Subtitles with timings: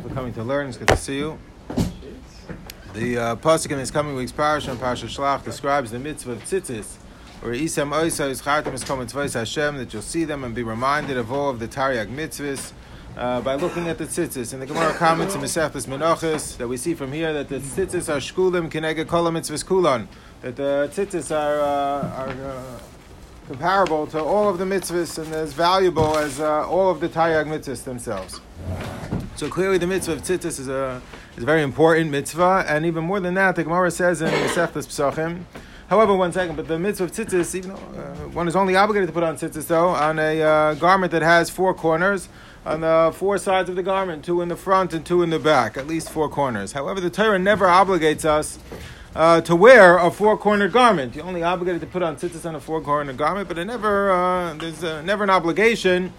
[0.00, 0.68] for coming to learn.
[0.68, 1.38] It's good to see you.
[2.94, 6.44] The uh, pasuk in this coming week's parasha, and Parasha Shlach, describes the mitzvah of
[6.44, 6.96] tzitzis,
[7.40, 10.62] where Isam Oisa is Chartim is coming to Hashem, that you'll see them and be
[10.62, 12.72] reminded of all of the Taryag mitzvahs
[13.16, 14.52] uh, by looking at the tzitzis.
[14.52, 18.08] And the Gemara comments in Mesechtes Menachos, that we see from here that the tzitzis
[18.08, 20.06] are shkulim kenega kol mitzvahs kulan,
[20.42, 22.78] that the tzitzis are, uh, are uh,
[23.48, 27.46] comparable to all of the mitzvahs and as valuable as uh, all of the Taryag
[27.46, 28.40] mitzvahs themselves.
[29.42, 31.02] So clearly, the mitzvah of tzitzis is a
[31.36, 34.86] is a very important mitzvah, and even more than that, the Gemara says in Masechtas
[34.86, 35.42] Pesachim.
[35.88, 39.08] However, one second, but the mitzvah of tzitzis, even though uh, one is only obligated
[39.08, 42.28] to put on tzitzis, though, on a uh, garment that has four corners,
[42.64, 45.40] on the four sides of the garment, two in the front and two in the
[45.40, 46.70] back, at least four corners.
[46.70, 48.60] However, the Torah never obligates us
[49.16, 51.16] uh, to wear a four-cornered garment.
[51.16, 54.54] You're only obligated to put on tzitzis on a four-cornered garment, but it never uh,
[54.54, 56.12] there's uh, never an obligation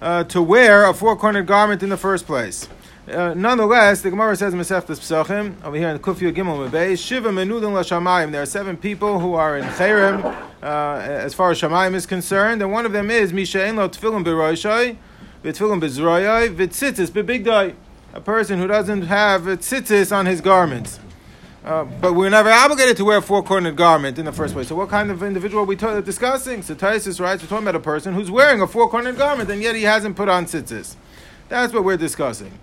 [0.00, 2.68] uh, to wear a four-cornered garment in the first place.
[3.08, 7.30] Uh, nonetheless, the Gemara says Masechtas Pesachim over here in the Kufyu Gimel Mebei, Shiva
[7.30, 8.30] Menudin LaShamayim.
[8.30, 10.24] There are seven people who are in Cherem
[10.62, 10.66] uh,
[11.02, 14.96] as far as Shamayim is concerned, and one of them is Mishain Lo Tefillin B'Roishai,
[15.42, 17.74] V'Tefillin B'Zroyai, V'Tzitzis.
[18.12, 20.98] A person who doesn't have tzitzis on his garments.
[21.64, 24.68] Uh, but we're never obligated to wear a four-cornered garment in the first place.
[24.68, 26.62] So, what kind of individual are we t- discussing?
[26.62, 29.74] So, Taisus writes, we're talking about a person who's wearing a four-cornered garment and yet
[29.74, 30.96] he hasn't put on tzitzis.
[31.50, 32.58] That's what we're discussing.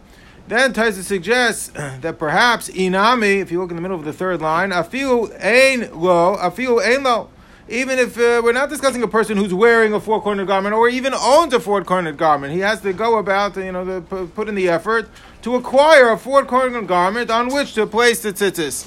[0.48, 1.68] Then Taisa suggests
[2.02, 5.92] that perhaps inami, if you look in the middle of the third line, afiu ein
[5.94, 7.30] lo, afiu ein lo.
[7.70, 11.14] Even if uh, we're not discussing a person who's wearing a four-cornered garment or even
[11.14, 14.70] owns a four-cornered garment, he has to go about, you know, the, put in the
[14.70, 15.10] effort
[15.48, 18.86] to acquire a four-cornered garment on which to place the tzitzis.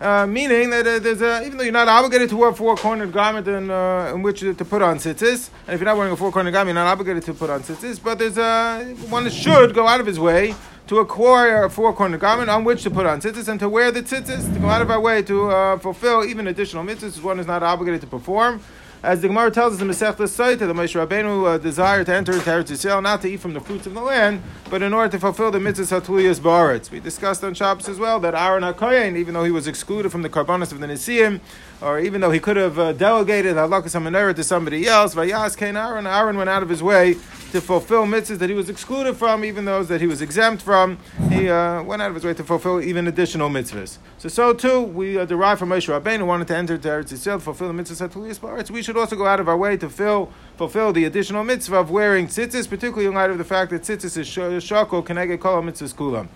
[0.00, 3.12] Uh, meaning that uh, there's a, even though you're not obligated to wear a four-cornered
[3.12, 6.16] garment in, uh, in which to put on tzitzis, and if you're not wearing a
[6.16, 9.86] four-cornered garment, you're not obligated to put on tzitzis, but there's a, one should go
[9.86, 10.54] out of his way
[10.86, 14.02] to acquire a four-cornered garment on which to put on tzitzis and to wear the
[14.02, 17.46] tzitzis, to go out of our way to uh, fulfill even additional mitzvahs one is
[17.46, 18.58] not obligated to perform.
[19.02, 22.32] As the Gemara tells us in Masechta Saita, the Moshe Rabbeinu uh, desired to enter
[22.32, 25.10] into Eretz Yisrael not to eat from the fruits of the land, but in order
[25.12, 26.90] to fulfill the mitzvahs hatuliyas baretz.
[26.90, 30.20] We discussed on Shabbos as well that Aaron HaKoyen, even though he was excluded from
[30.20, 31.40] the karbanos of the Nisim,
[31.80, 36.06] or even though he could have uh, delegated halakas hamanera to somebody else, vayas Aaron,
[36.06, 37.16] Aaron went out of his way
[37.50, 40.98] to fulfill mitzvahs that he was excluded from, even those that he was exempt from.
[41.28, 43.98] He uh, went out of his way to fulfill even additional mitzvahs.
[44.18, 47.40] So, so too, we uh, derive from Moshe Rabbeinu wanted to enter Eretz Yisrael to
[47.40, 48.70] fulfill the mitzvahs at hatuliyas baretz.
[48.70, 51.90] We should also go out of our way to fill, fulfill the additional mitzvah of
[51.90, 55.94] wearing tzitzis, particularly in light of the fact that tzitzis is shako keneged kol mitzvahs
[55.94, 56.28] kulam.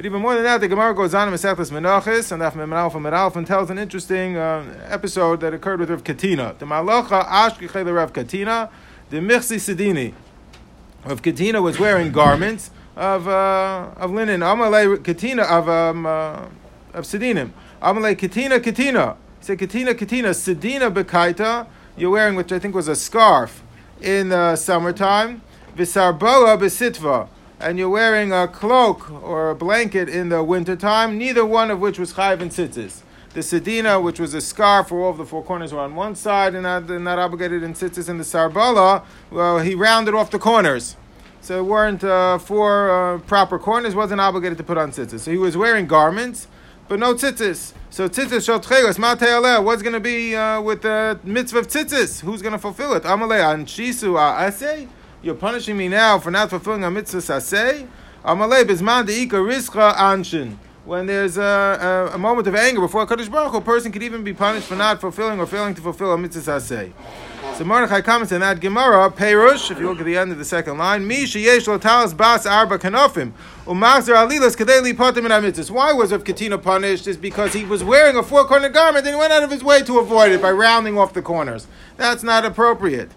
[0.00, 2.94] But even more than that, the Gemara goes on in Masechtas Menachis and Daf Memalf
[2.94, 6.54] and Medalf and tells an interesting uh, episode that occurred with Rav Katina.
[6.58, 8.70] The Malacha Ashkichel Rav Katina,
[9.10, 10.14] the Michsi Sidini.
[11.04, 14.40] Rav Katina was wearing garments of uh, of linen.
[14.40, 16.46] Amalei Katina of um, uh,
[16.92, 17.52] of Sidinim.
[17.82, 19.16] Amalei Katina Katina.
[19.38, 21.66] He said Katina Katina Sidina Bekaita.
[21.96, 23.62] You're wearing, which I think was a scarf
[24.00, 25.42] in the summertime.
[25.76, 27.28] Visarboa Besitva
[27.60, 31.98] and you're wearing a cloak or a blanket in the wintertime, neither one of which
[31.98, 33.02] was chayv and tzitzis.
[33.32, 36.16] The sedina, which was a scarf for all of the four corners, were on one
[36.16, 38.08] side and not, not obligated in tzitzis.
[38.08, 40.96] And the sarbala, well, he rounded off the corners.
[41.40, 45.20] So it weren't uh, four uh, proper corners, wasn't obligated to put on tzitzis.
[45.20, 46.48] So he was wearing garments,
[46.88, 47.72] but no tzitzis.
[47.88, 52.22] So tzitzis shel tchegas, ma what's going to be uh, with the mitzvah of tzitzis?
[52.22, 53.04] Who's going to fulfill it?
[53.04, 54.88] Amalei an shisu asay?
[55.22, 57.86] You're punishing me now for not fulfilling a mitzvah saseh.
[58.24, 60.56] Amalei bizman deika riska anshin.
[60.90, 64.24] When there's a, a, a, moment of anger before Kaddish Baruch a person could even
[64.24, 66.92] be punished for not fulfilling or failing to fulfill a mitzvah saseh.
[67.54, 70.44] So Mordechai comments in that Gemara, Perush, if you look at the end of the
[70.44, 73.30] second line, Mi sheyesh lo talas bas arba kanofim,
[73.66, 75.72] umazar alilas kadei lipotim in.
[75.72, 77.06] Why was Rav Katina punished?
[77.06, 79.82] Is because he was wearing a four-cornered garment and he went out of his way
[79.82, 81.68] to avoid it by rounding off the corners.
[81.98, 83.12] That's not appropriate.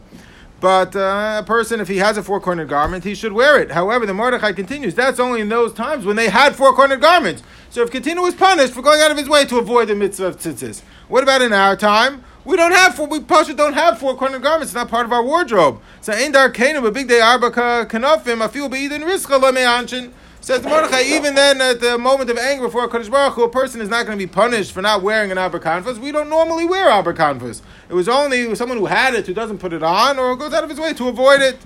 [0.63, 3.71] But uh, a person, if he has a four cornered garment, he should wear it.
[3.71, 7.43] However, the Mordechai continues, that's only in those times when they had four cornered garments.
[7.69, 10.27] So if Katina was punished for going out of his way to avoid the mitzvah
[10.27, 12.23] of tzitzis, what about in our time?
[12.45, 14.71] We don't have four, we Pasha don't have four cornered garments.
[14.71, 15.81] It's not part of our wardrobe.
[15.99, 20.13] So in dar a big day arba kanafim, I feel be riska anshin.
[20.43, 23.79] Says Mordechai, even then, at the moment of anger before Kodesh Baruch Hu, a person
[23.79, 25.99] is not going to be punished for not wearing an aberkanfas.
[25.99, 27.61] We don't normally wear aberkanfas.
[27.87, 30.65] It was only someone who had it who doesn't put it on or goes out
[30.65, 31.57] of his way to avoid it.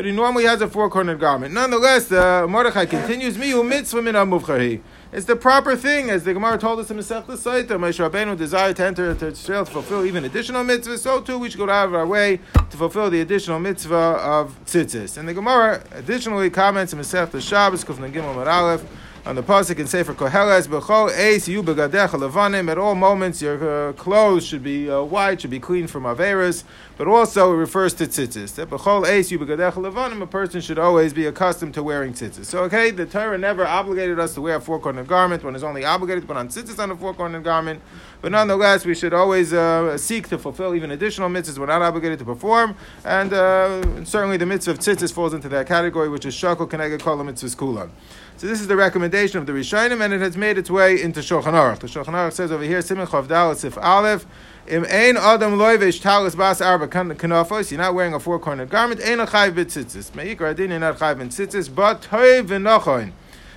[0.00, 1.52] But he normally has a four-cornered garment.
[1.52, 4.80] Nonetheless, uh, Mordechai continues, "Miu mitzvah min
[5.12, 8.76] It's the proper thing, as the Gemara told us in Masech L'Saita, Moshe Rabbeinu desired
[8.76, 11.88] to enter into Israel to fulfill even additional mitzvahs, so too we should go out
[11.88, 15.18] of our way to fulfill the additional mitzvah of tzitzis.
[15.18, 18.82] And the Gemara additionally comments in Masech Shabbos, Kufna Gimel Aleph,
[19.30, 23.90] on the pasuk in Sefer Koheles, "B'chol eis yu begadecha levanim." At all moments, your
[23.90, 26.64] uh, clothes should be uh, white, should be clean from averas.
[26.98, 28.56] But also, it refers to tzitzis.
[28.56, 30.20] That b'chol eis yu begadecha levanim.
[30.20, 32.46] A person should always be accustomed to wearing tzitzis.
[32.46, 35.44] So, okay, the Torah never obligated us to wear a four-cornered garment.
[35.44, 37.82] One is only obligated to put on tzitzis on a four-cornered garment.
[38.22, 42.18] But nonetheless, we should always uh, seek to fulfill even additional mitzvahs we're not obligated
[42.18, 42.74] to perform.
[43.04, 47.00] And uh, certainly, the mitzvah of tzitzis falls into that category, which is shakol keneged
[47.00, 47.92] kol mitzvahs kulan.
[48.40, 51.20] So this is the recommendation of the Rishonim, and it has made its way into
[51.20, 51.80] Shulchan Aruch.
[51.80, 54.24] The Shulchan Aruch says over here, Simon Chavdal Sif Aleph,
[54.66, 57.70] Im ein adam loivish talis bas arba kanafos.
[57.70, 59.02] You're not wearing a four-cornered garment.
[59.02, 60.12] Ein chayv b'tzitzis.
[60.12, 63.12] Meikar adin, you're not chayv b'tzitzis, but toiv v'nochoin.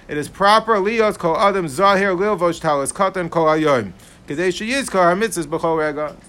[0.10, 3.94] It is proper lios kol adam zahir lilvosh talis katan kol ayoim.
[4.26, 4.58] Because it's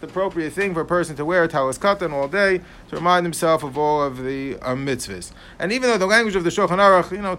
[0.00, 2.58] the appropriate thing for a person to wear a talis katan all day
[2.88, 5.30] to remind himself of all of the um, mitzvahs.
[5.60, 7.36] And even though the language of the Shulchan Aruch, you know,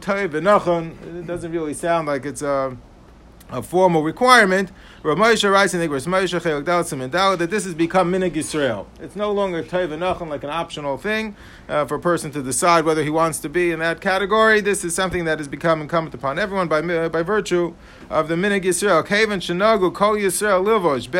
[1.03, 2.77] and it doesn't really sound like it's a,
[3.49, 4.71] a formal requirement,
[7.35, 8.87] that this has become minig Yisrael.
[8.99, 11.35] It's no longer Taiv and like an optional thing
[11.69, 14.61] uh, for a person to decide whether he wants to be in that category.
[14.61, 17.75] This is something that has become incumbent upon everyone by, by virtue
[18.09, 19.05] of the minig Yisrael.
[20.65, 21.11] Livosh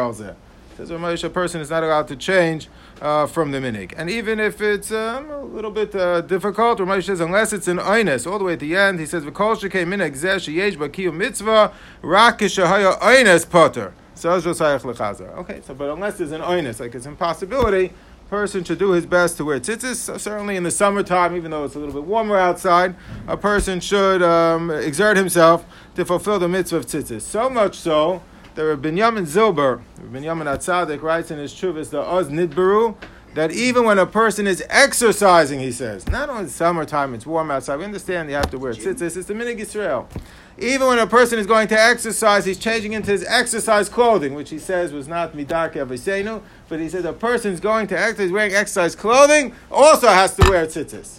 [0.00, 0.36] also.
[0.76, 2.68] Says a person is not allowed to change
[3.04, 3.92] uh, from the minig.
[3.96, 7.76] And even if it's um, a little bit uh, difficult, Ramesh says, unless it's an
[7.76, 11.14] oines, all the way at the end, he says, V'kol shekei minig zeh sheyesh b'kiyum
[11.14, 13.92] mitzvah, rak kishahaya oines potter.
[14.14, 17.92] So Okay, so but unless there's an oines, like it's an impossibility,
[18.30, 20.18] person should do his best to wear tzitzis.
[20.18, 22.94] Certainly in the summertime, even though it's a little bit warmer outside,
[23.28, 27.20] a person should um, exert himself to fulfill the mitzvah of tzitzis.
[27.20, 28.22] So much so
[28.54, 32.96] the Rabbi Yamin Zilber, Rabbi Yamin Atzadik writes in his Chuvas, the Oz Nidbaru,
[33.34, 37.76] that even when a person is exercising, he says, not only summertime, it's warm outside,
[37.76, 40.08] we understand you have to wear tzitzis, it's the minig Israel.
[40.56, 44.50] Even when a person is going to exercise, he's changing into his exercise clothing, which
[44.50, 48.30] he says was not midarke avisenu, but he says a person is going to exercise,
[48.30, 51.18] wearing exercise clothing, also has to wear tzitzis.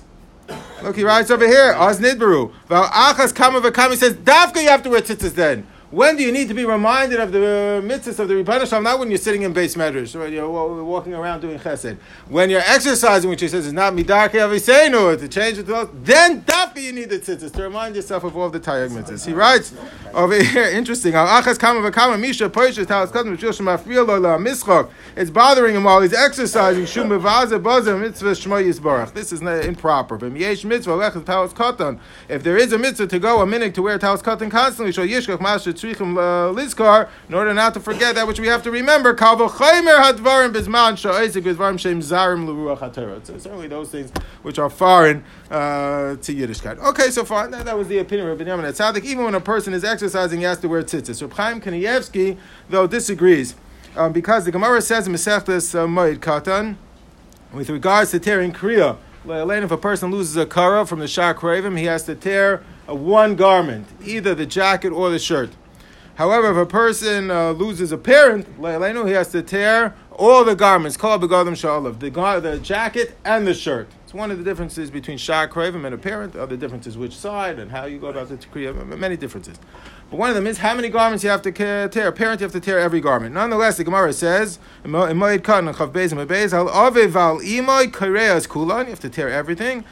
[0.81, 2.53] Look, he writes over here, Oz Nidbaru.
[2.67, 3.59] Val achas kama
[3.89, 5.67] he says, dafka you have to wear tzitzis then.
[5.95, 8.83] When do you need to be reminded of the uh, mitzvahs of the Rebbeinu?
[8.83, 10.49] Not when you're sitting in base medrash, or you're
[10.83, 11.95] walking around doing chesed.
[12.27, 16.41] When you're exercising, which he says is not midarke aviseinu, to change it to then
[16.41, 19.25] dafka you need the tzitzis to remind yourself of all the Taryag mitzvahs.
[19.25, 19.73] He writes
[20.13, 21.13] over here, interesting.
[25.15, 26.81] It's bothering him while he's exercising.
[29.13, 30.25] This is improper.
[32.27, 35.05] If there is a mitzvah to go a minute to wear talas katan constantly, shal
[35.05, 39.15] yishkach masha uh, lizkar, in order not to forget that which we have to remember.
[39.15, 39.47] So
[43.37, 44.11] certainly those things
[44.41, 46.79] which are foreign uh, to Yiddishkeit.
[46.79, 49.03] Okay, so far that, that was the opinion of Binyamin Tzaddik.
[49.03, 51.15] Even when a person is exercising, he has to wear tzitzis.
[51.15, 52.37] So Chaim Kanievsky,
[52.69, 53.55] though, disagrees.
[53.95, 56.75] Um, because the Gemara says in Masechtas uh, Moed Katan,
[57.53, 58.97] with regards to tearing Kriya,
[59.27, 63.35] if a person loses a kara from the Shak he has to tear uh, one
[63.35, 65.49] garment, either the jacket or the shirt.
[66.15, 70.95] However, if a person uh, loses a parent, he has to tear all the garments,
[70.95, 73.89] the, the jacket and the shirt.
[74.05, 76.31] It's one of the differences between Shah Kravim and a parent.
[76.33, 79.59] The Other differences which side and how you go about it create many differences.
[80.09, 81.89] But one of them is how many garments you have to tear.
[82.07, 83.33] A parent, you have to tear every garment.
[83.33, 85.09] Nonetheless, the Gemara says, you have
[89.01, 89.83] to tear everything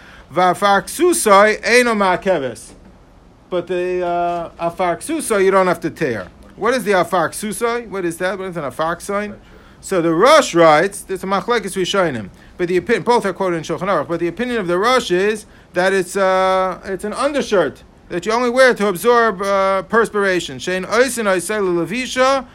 [3.54, 6.28] but the uh, afar ksusa you don't have to tear.
[6.56, 7.88] What is the afar ksusa?
[7.88, 8.40] What is that?
[8.40, 9.40] What is an afar sign?
[9.80, 13.64] So the Rosh writes, there's a machlekes rishonim, but the opinion, both are quoted in
[13.64, 17.84] Shulchan Aruch, but the opinion of the Rosh is that it's, uh, it's an undershirt
[18.10, 20.58] that you only wear to absorb uh, perspiration.
[20.58, 22.48] Shein oisin levisha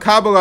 [0.00, 0.32] kabel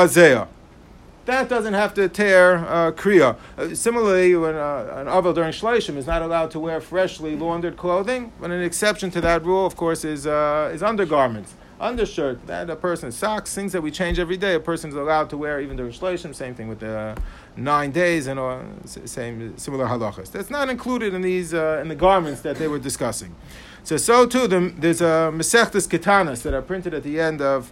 [1.25, 3.35] that doesn't have to tear uh, kriya.
[3.57, 7.77] Uh, similarly, when uh, an avel during shleishim is not allowed to wear freshly laundered
[7.77, 12.45] clothing, but an exception to that rule, of course, is uh, is undergarments, undershirt.
[12.47, 14.53] That a person socks, things that we change every day.
[14.55, 16.33] A person is allowed to wear even during shleishim.
[16.35, 17.17] Same thing with the
[17.57, 20.31] nine days and uh, same similar halachas.
[20.31, 23.35] That's not included in these uh, in the garments that they were discussing.
[23.83, 27.71] So so too, the, there's a mesechtes ketanas that are printed at the end of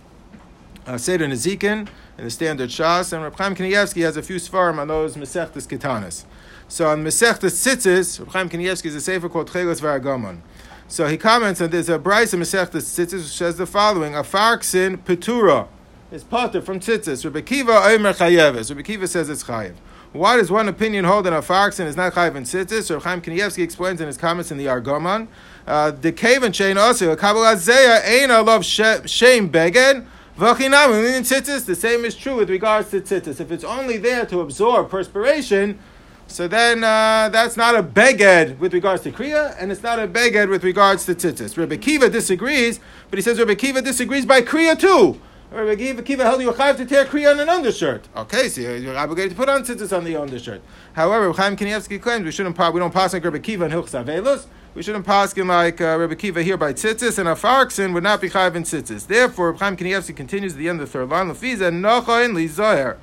[0.85, 1.87] uh, Seder Nezikin
[2.17, 5.67] in the standard Shas, and Reb Chaim Kanievsky has a few svarim on those Mesechtes
[5.67, 6.25] Ketanis.
[6.67, 10.39] So on Mesechtes Tzitzis, Reb Chaim Kanievsky is a sefer called Chelos Varagamon.
[10.87, 14.97] So he comments and there's a in Mesechtes Tzitzis which says the following: A farksin
[14.97, 15.67] petura
[16.11, 17.45] is potter from Tzitzis.
[17.45, 18.85] Kiva Omer Chayeves.
[18.85, 19.75] Kiva says it's Chayev.
[20.13, 22.91] Why does one opinion hold that a farksin is not chayiv in tzitzis?
[22.91, 25.27] Reb Chaim Kanievsky explains in his comments in the Argoman.
[25.65, 30.05] Uh, the cave and chain also kabbalah zeya ain't a love shame beged.
[30.35, 33.39] The same is true with regards to tzitzis.
[33.39, 35.77] If it's only there to absorb perspiration,
[36.25, 40.07] so then uh, that's not a beged with regards to kriya, and it's not a
[40.07, 41.55] beged with regards to tzitzis.
[41.55, 42.79] Rebbe Kiva disagrees,
[43.11, 45.21] but he says Rebbe Kiva disagrees by kriya too.
[45.51, 48.09] Rabbi Kiva held you chayiv to tear kriya on an undershirt.
[48.15, 50.61] Okay, so you're obligated to put on tzitzis on the undershirt.
[50.93, 54.47] However, Chaim Kanievsky claims we shouldn't we don't pass like Rabbi Kiva and Hilchs Avelus.
[54.75, 58.03] We shouldn't pass him like uh, Rabbi Kiva here by tzitzis, and a farksin would
[58.03, 59.05] not be chayiv in tzitzis.
[59.07, 61.29] Therefore, Chaim Kanievsky continues at the end of the third line.
[61.29, 62.97] Lefiza nochain li zoher.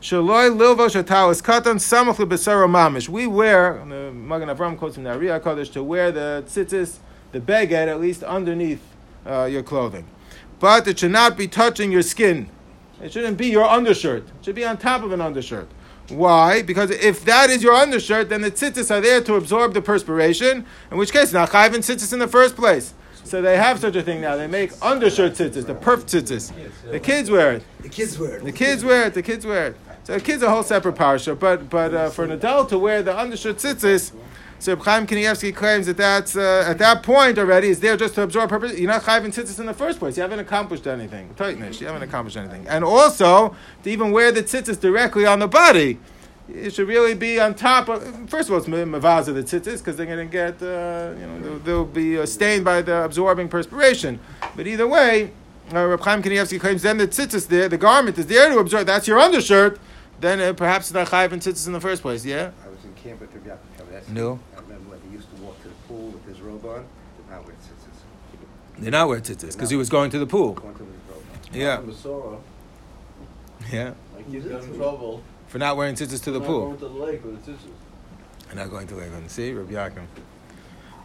[0.00, 3.08] Shaloi lilvo shatalis katan samach lebesaro mamish.
[3.08, 6.98] We wear, the Magen Avram quotes from the Ari HaKodesh, to wear the tzitzis,
[7.30, 8.82] the beged, at least underneath
[9.24, 10.06] uh, your clothing
[10.62, 12.48] but it should not be touching your skin.
[13.02, 14.22] It shouldn't be your undershirt.
[14.28, 15.68] It should be on top of an undershirt.
[16.08, 16.62] Why?
[16.62, 20.66] Because if that is your undershirt, then the tzitzis are there to absorb the perspiration,
[20.90, 22.94] in which case, not chayv and tzitzis in the first place.
[23.24, 24.36] So they have such a thing now.
[24.36, 26.52] They make undershirt tzitzis, the perf tzitzis.
[26.90, 27.62] The kids wear it.
[27.80, 28.44] The kids wear it.
[28.44, 29.14] The kids wear it.
[29.14, 29.76] The kids wear it.
[30.04, 32.78] So the kids are a whole separate parsha, but but uh, for an adult to
[32.78, 34.12] wear the undershirt tzitzis,
[34.62, 38.22] so Chaim Kanievsky claims that that's, uh, at that point already is there just to
[38.22, 38.78] absorb purpose.
[38.78, 40.16] You're not chayv in tzitzis in the first place.
[40.16, 41.34] You haven't accomplished anything.
[41.34, 41.80] Tightness.
[41.80, 42.68] You haven't accomplished anything.
[42.68, 45.98] And also to even wear the tzitzis directly on the body.
[46.48, 48.30] It should really be on top of.
[48.30, 51.40] First of all, it's mavaza the tzitzis because they're going to get, uh, you know,
[51.40, 54.20] they'll, they'll be uh, stained by the absorbing perspiration.
[54.54, 55.32] But either way,
[55.74, 58.86] uh, Reb Chaim Kanievsky claims then the tzitzis there, the garment is there to absorb.
[58.86, 59.80] That's your undershirt.
[60.20, 62.24] Then uh, perhaps it's not chayv in tzitzis in the first place.
[62.24, 62.52] Yeah.
[62.64, 63.56] I was in camp with Rabbi
[64.08, 64.38] No.
[68.82, 70.58] They're not wear tzitzis because he was going to the pool.
[71.52, 71.80] Yeah.
[73.70, 73.94] Yeah.
[74.16, 75.22] Like in trouble.
[75.46, 76.70] For not wearing tzitzis to the pool.
[76.70, 77.70] Not going to the lake with tzitzis.
[78.50, 79.30] And not going to Lakeland.
[79.30, 80.06] See, Rabbi Yaakov.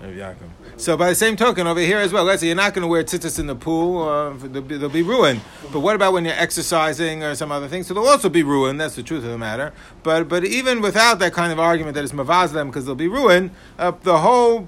[0.02, 0.50] Rabbi Yaakov.
[0.78, 2.88] So by the same token, over here as well, let's say you're not going to
[2.88, 5.42] wear tzitzis in the pool, uh, they'll, be, they'll be ruined.
[5.72, 7.88] But what about when you're exercising or some other things?
[7.88, 8.82] So they'll also be ruined.
[8.82, 9.72] That's the truth of the matter.
[10.04, 13.08] But but even without that kind of argument that it's mavaz them because they'll be
[13.08, 14.68] ruined, uh, the whole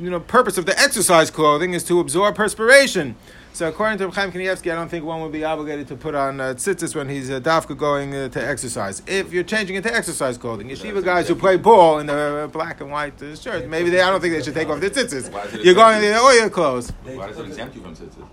[0.00, 3.16] you know, purpose of the exercise clothing is to absorb perspiration.
[3.52, 6.40] So according to Chaim Kanievsky, I don't think one would be obligated to put on
[6.40, 9.02] uh, tzitzis when he's uh, dafka going uh, to exercise.
[9.06, 12.80] If you're changing into exercise clothing, yeshiva guys who play ball in the uh, black
[12.80, 15.64] and white uh, shirts, maybe they, I don't think they should take off their tzitzis.
[15.64, 16.90] You're going in the oil clothes.
[17.02, 18.28] Why does it exempt you from tzitzis?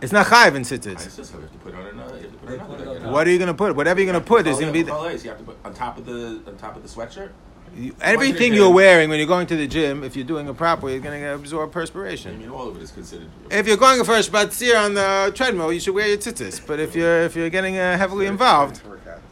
[0.00, 1.16] It's not chayiv in tzitzis.
[1.16, 2.16] just so you have to put on another.
[2.18, 2.96] You have to put another.
[2.98, 3.12] again.
[3.12, 3.76] What are you going to put?
[3.76, 4.82] Whatever you're going to put is going to be.
[4.82, 7.30] The, You have to put on top of the on top of the sweatshirt.
[7.76, 10.92] You, everything you're wearing when you're going to the gym, if you're doing it properly,
[10.92, 12.34] you're going to absorb perspiration.
[12.34, 13.28] I mean, all of it is considered.
[13.50, 16.64] If you're going for a spatzir on the treadmill, you should wear your tzitzis.
[16.66, 18.80] But if you're if you're getting uh, heavily involved,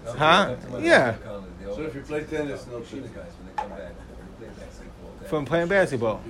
[0.07, 0.57] huh?
[0.81, 1.17] Yeah,
[1.75, 3.15] So if you play tennis, no See the tzitzis.
[3.15, 3.93] guys when they come back,
[4.41, 5.29] they play basketball.
[5.29, 6.21] from playing basketball.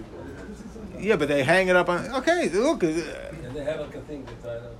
[0.98, 2.06] Yeah, but they hang it up on.
[2.16, 2.84] Okay, look.
[2.84, 4.76] uh, And they have like a thing that I don't.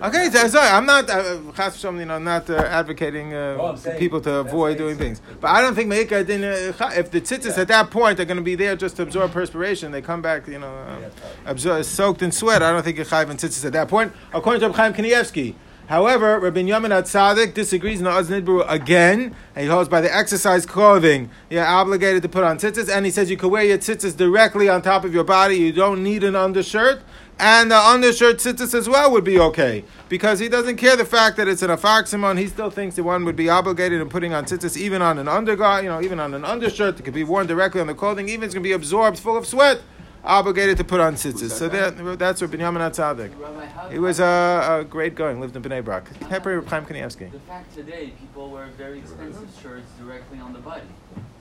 [0.00, 1.38] Okay, so, sorry, I'm not, uh,
[1.82, 5.20] you know, not uh, advocating uh, saying- people to avoid doing things.
[5.40, 6.44] But I don't think Meika didn't.
[6.80, 9.32] Uh, if the tzitzis at that point are going to be there just to absorb
[9.32, 12.62] perspiration, they come back, you know, uh, absor- soaked in sweat.
[12.62, 15.56] I don't think you're chayv and tzitzis at that point, according to Reb Chaim Kanievsky.
[15.88, 20.66] However, Rabbi Yamin Atzadik disagrees in the Oz again, and he holds by the exercise
[20.66, 24.14] clothing, you're obligated to put on tzitzis, and he says you can wear your tzitzis
[24.14, 27.00] directly on top of your body, you don't need an undershirt,
[27.40, 31.36] and the undershirt tzitzis as well would be okay, because he doesn't care the fact
[31.36, 34.44] that it's an afaximon, he still thinks that one would be obligated in putting on
[34.44, 37.46] tzitzis even on an undergar, you know, even on an undershirt, that could be worn
[37.46, 39.80] directly on the clothing, even it's going to be absorbed full of sweat,
[40.24, 41.52] obligated to put on tzitzis.
[41.52, 43.38] So that, that's Rabbi Yamin Atzadik.
[43.40, 46.08] Rabbi, He was a, a great going, lived in Bnei Brak.
[46.28, 47.30] Pepper Chaim Kanievsky.
[47.30, 50.82] the fact today people wear very expensive shirts directly on the body.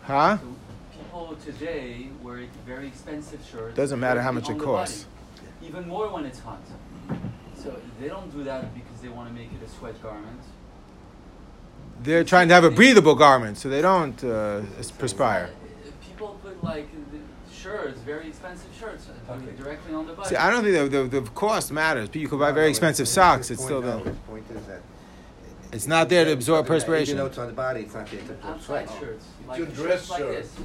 [0.04, 0.38] Huh?
[0.38, 0.56] So
[0.96, 3.75] people today wear very expensive shirts.
[3.75, 5.04] Doesn't matter how much it costs.
[5.04, 5.13] body.
[5.67, 6.62] Even more when it's hot.
[7.55, 10.41] So they don't do that because they want to make it a sweat garment.
[12.03, 14.62] They're trying to have a breathable garment, so they don't uh,
[15.00, 15.50] perspire.
[15.51, 16.88] Uh, People put like
[17.51, 19.51] shirts, very expensive shirts, uh, Okay.
[19.62, 20.29] directly on the body.
[20.29, 22.07] See, I don't think the, the, the cost matters.
[22.09, 23.50] But You could buy very expensive socks.
[23.51, 23.97] It's still there.
[23.97, 24.81] The point is that.
[25.74, 27.19] It's not there to absorb Even though perspiration.
[27.19, 29.00] it's on the body, it's not there to absorb Outside sweat.
[29.01, 30.55] shirts, like your shirts dress like this.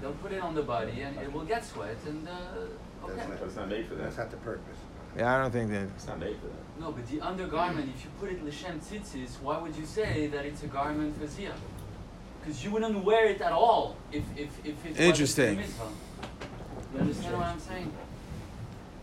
[0.00, 2.32] They'll put it on the body and it will get sweat and uh,
[3.04, 3.14] okay.
[3.16, 4.04] That's not- But it's not made for that.
[4.04, 4.76] That's not the purpose.
[5.16, 5.82] Yeah, I don't think that.
[5.96, 6.80] It's not made for that.
[6.80, 10.44] No, but the undergarment, if you put it l'shem tzitzis, why would you say that
[10.46, 11.52] it's a garment for ziyah?
[12.40, 15.56] Because you wouldn't wear it at all if if if it's Interesting.
[15.56, 15.88] wasn't for.
[16.94, 17.92] You understand what I'm saying?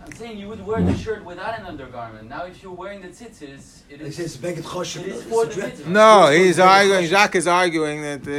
[0.10, 2.28] I'm saying you would wear the shirt without an undergarment.
[2.30, 4.16] Now, if you're wearing the tzitzis, it It is.
[4.16, 5.06] says Beged It Choshev.
[5.08, 5.68] is it's for the dress.
[5.78, 5.90] mitzvah.
[5.92, 7.06] No, he's arguing.
[7.06, 8.32] Jacques is arguing that, uh,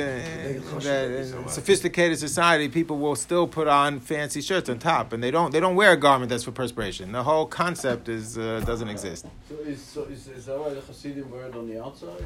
[0.68, 5.12] Choshev that is in sophisticated society, people will still put on fancy shirts on top,
[5.12, 5.52] and they don't.
[5.52, 7.12] They don't wear a garment that's for perspiration.
[7.12, 9.26] The whole concept is uh, doesn't exist.
[9.48, 12.24] So is, so is, is that why the Hasidim wear it on the outside?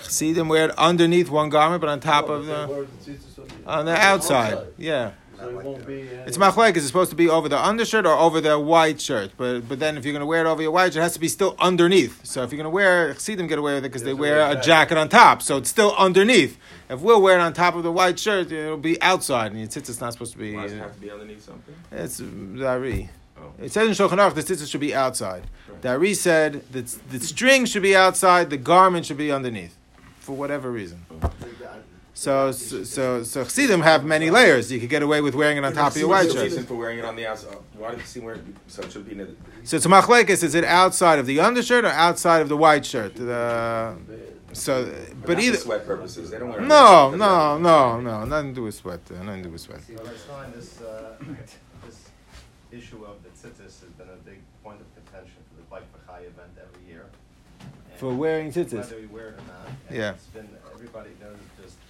[0.00, 2.86] See them wear it underneath one garment, but on top No, of the the on
[3.64, 4.58] the, on the outside.
[4.78, 5.10] Yeah.
[5.38, 6.02] So it won't be.
[6.02, 6.76] uh, It's machlek.
[6.76, 9.30] Is it supposed to be over the undershirt or over the white shirt?
[9.36, 11.14] But but then if you're going to wear it over your white shirt, it has
[11.14, 12.24] to be still underneath.
[12.24, 14.40] So if you're going to wear, see them get away with it because they wear
[14.40, 14.66] a exactly.
[14.66, 16.58] jacket on top, so it's still underneath.
[16.90, 19.68] If we'll wear it on top of the white shirt, it'll be outside, and your
[19.68, 20.54] tzitzis not supposed to be.
[20.56, 21.74] Why does it Uh, have to be underneath something?
[21.92, 23.08] it's Dari.
[23.38, 23.52] Oh.
[23.62, 25.44] It says in Shulchan Aruch the tzitzis should be outside.
[25.82, 29.76] Dari said that the string should be outside, the garment should be underneath,
[30.18, 31.04] for whatever reason.
[32.18, 34.72] So so so, so Chassidim have many layers.
[34.72, 36.42] You could get away with wearing it on top of your white shirt.
[36.42, 37.56] reason for wearing it on the outside?
[37.76, 40.42] Why did see wear so it should be in the So it's a machlekes.
[40.42, 43.14] Is it outside of the undershirt or outside of the white shirt?
[43.14, 43.96] The,
[44.52, 44.92] so,
[45.24, 45.58] but not either.
[45.58, 46.30] sweat purposes.
[46.30, 48.24] They don't wear No, no, no, no.
[48.24, 49.00] Nothing to do with sweat.
[49.08, 49.82] Uh, nothing to do with sweat.
[49.82, 51.14] See, what I saw this, uh,
[51.86, 52.08] this
[52.72, 56.22] issue of the tzitzis has been a big point of contention for the Bike Chai
[56.22, 57.06] event every year.
[57.60, 58.72] And For wearing tzitzis.
[58.72, 59.72] Whether you wear it or not.
[59.88, 60.14] Yeah.
[60.14, 61.47] It's been, everybody knows there's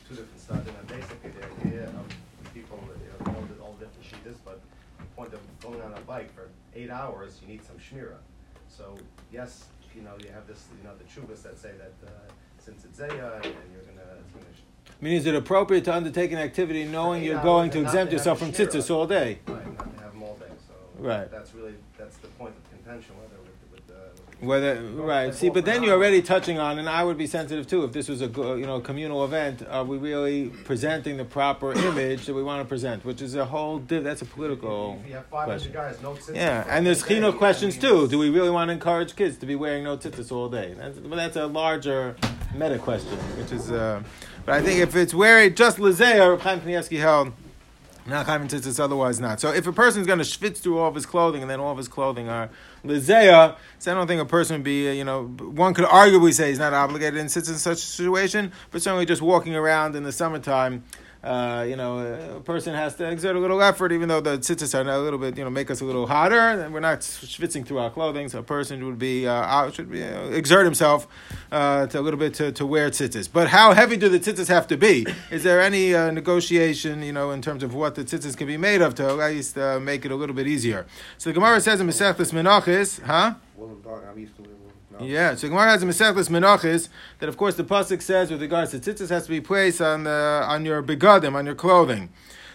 [0.08, 4.02] two different styles, and basically the idea of people, you know, all the, all different
[4.02, 4.60] sheetahs, but
[4.98, 8.16] the point of going on a bike for eight hours, you need some shmira.
[8.68, 8.96] So,
[9.32, 12.10] yes, you know, you have this, you know, the chuvas that say that, uh,
[12.58, 14.44] since it's Zaya, and you're gonna, it's gonna
[15.00, 18.38] I mean, is it appropriate to undertake an activity knowing you're going to exempt yourself
[18.38, 19.38] from tzitzis all day?
[19.46, 20.74] Right, not to have them all day, so.
[20.98, 21.30] Right.
[21.30, 23.94] That's really, that's the point of contention, whether with, with the.
[24.16, 27.26] with the- Whether right, see, but then you're already touching on, and I would be
[27.26, 27.82] sensitive too.
[27.82, 32.26] If this was a you know communal event, are we really presenting the proper image
[32.26, 33.04] that we want to present?
[33.04, 35.00] Which is a whole div- that's a political.
[35.02, 35.72] If you have five question.
[35.72, 36.36] guys, no tzitzis.
[36.36, 38.08] Yeah, and there's day, questions I mean, too.
[38.08, 40.72] Do we really want to encourage kids to be wearing no tzitzis all day?
[40.78, 42.14] That's, but that's a larger
[42.54, 43.72] meta question, which is.
[43.72, 44.04] Uh,
[44.46, 47.32] but I think if it's wearing just lezeh, Reb Chaim Kanievsky held.
[48.06, 49.38] Not having tzitzis, otherwise not.
[49.38, 51.72] So if a person's going to schwitz through all of his clothing and then all
[51.72, 52.48] of his clothing are
[52.84, 56.32] lizeya, so I don't think a person would be, uh, you know, one could arguably
[56.32, 60.12] say he's not obligated in such a situation, but certainly just walking around in the
[60.12, 60.84] summertime,
[61.28, 61.98] uh, you know,
[62.36, 65.18] a person has to exert a little effort, even though the tzitzis are a little
[65.18, 68.30] bit, you know, make us a little hotter, and we're not schwitzing through our clothing,
[68.30, 71.06] so a person would be, uh, should be, uh, exert himself
[71.52, 73.28] uh, to a little bit to, to wear tzitzis.
[73.30, 75.06] But how heavy do the tzitzis have to be?
[75.30, 78.56] Is there any uh, negotiation, you know, in terms of what the tzitzis can be
[78.56, 80.86] made of to at least make it a little bit easier?
[81.18, 83.34] So the Gemara says in Masechtas Menachis, huh?
[83.84, 84.47] Dog, I'm used to.
[85.00, 86.88] Yeah, so Gemara has a Masechtas Menachis
[87.20, 90.04] that, of course, the pasuk says with regards to tzitzis has to be placed on
[90.04, 92.08] the on your begadim, on your clothing.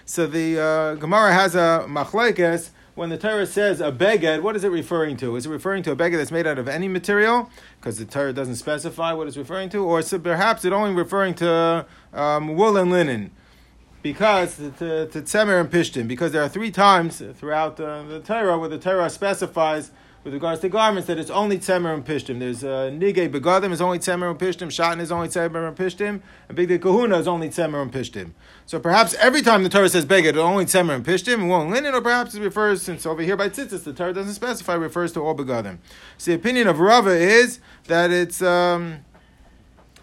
[0.06, 4.42] So the uh, Gemara has a machlekes when the Torah says a beged.
[4.42, 5.38] What is it referring to?
[5.38, 7.50] Is it referring to a beged that's made out of any material?
[7.80, 11.86] Because the Torah doesn't specify what it's referring to, or perhaps it only referring to
[12.14, 13.32] um, wool and linen?
[14.02, 18.58] Because to, to tzemer and pishtim, because there are three times throughout uh, the Torah
[18.58, 19.92] where the Torah specifies
[20.24, 22.40] with regards to garments that it's only tzemer and pishtim.
[22.40, 26.22] There's uh, nige begadim is only tzemer and pishtim, shatan is only tzemer and pishtim,
[26.48, 28.32] and big kahuna is only tzemer and pishtim.
[28.66, 31.72] So perhaps every time the Torah says beged, it's only tzemer and pishtim and won't
[31.72, 35.12] linen, or perhaps it refers, since over here by tzitzis the Torah doesn't specify, refers
[35.14, 35.80] to all begadim.
[36.18, 39.00] So the opinion of Rava is that it's um,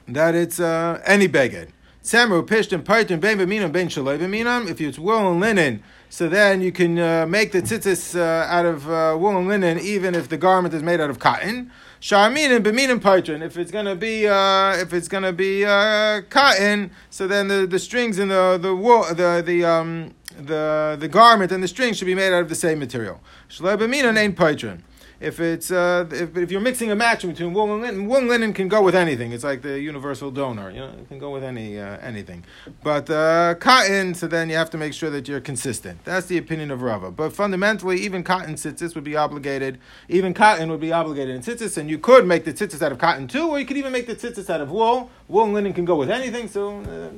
[0.07, 1.69] that it's uh, any beged.
[2.03, 4.69] Samru, pishtim, paitim, ben b'minam, ben shaloi b'minam.
[4.69, 8.67] If it's wool and linen, so then you can uh, make the tzitzis uh, out
[8.67, 11.71] of uh, wool and linen, even if the garment is made out of cotton.
[12.01, 13.43] Sharminim, b'minam, paitrin.
[13.43, 17.79] If it's gonna be, uh, if it's gonna be uh, cotton, so then the, the
[17.79, 22.07] strings and the the wool, the the um the the garment and the string should
[22.07, 23.21] be made out of the same material.
[23.49, 24.83] Shaloi b'minam, ain't paitrin
[25.21, 28.29] if it's uh, if, if you're mixing a match between wool and linen, wool and
[28.29, 29.33] linen can go with anything.
[29.33, 32.45] It's like the universal donor, you know, it can go with any uh, anything.
[32.83, 36.03] But uh, cotton, so then you have to make sure that you're consistent.
[36.05, 37.11] That's the opinion of Rava.
[37.11, 39.79] But fundamentally, even cotton tzitzis would be obligated.
[40.09, 42.99] Even cotton would be obligated in tzitzis, and you could make the tzitzis out of
[42.99, 45.11] cotton too, or you could even make the tzitzis out of wool.
[45.29, 46.49] Wool and linen can go with anything.
[46.49, 47.11] So, uh,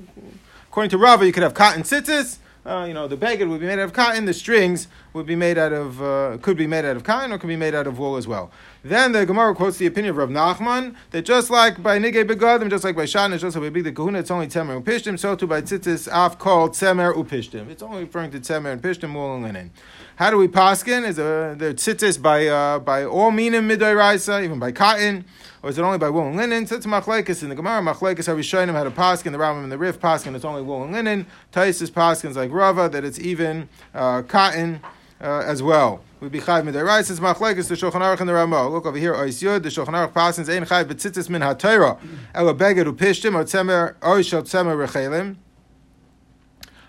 [0.68, 2.38] according to Rava, you could have cotton tzitzis.
[2.64, 4.24] Uh, you know, the beggar would be made out of cotton.
[4.24, 7.38] The strings would be made out of, uh, could be made out of cotton or
[7.38, 8.52] could be made out of wool as well.
[8.84, 12.70] Then the Gemara quotes the opinion of Rav Nachman that just like by Nige Begadim,
[12.70, 15.18] just like by Shana, just like by Bigdei Kehuna, it's only Tzemer Upishtim.
[15.18, 17.68] So too by Tzitzis Af called Tzemer Upishtim.
[17.68, 19.72] It's only referring to Tzemer and Pishtim, wool and linen.
[20.16, 21.08] How do we paskin?
[21.08, 25.24] Is uh, the tzitzis by uh, by all minim midoraisa, even by cotton,
[25.62, 26.66] or is it only by wool and linen?
[26.66, 27.80] So it's machlekes in the Gemara.
[27.80, 29.30] Machlekes Harishonim had a paskin.
[29.30, 30.34] The Rambam and the Rif paskin.
[30.34, 31.26] It's only wool and linen.
[31.52, 34.80] Taisis paskins like Rava that it's even uh, cotton
[35.20, 36.02] uh, as well.
[36.20, 37.12] We be chayv midoraisa.
[37.12, 38.68] It's machlekes the Shulchan Aruch and the Rama.
[38.68, 39.14] Look over here.
[39.14, 41.98] Ois Yud the Shulchan Aruch paskins ein chayv betzitzis min hatayra
[42.34, 45.36] ela beged upishtim or tzemer oishot tzemer rechelim.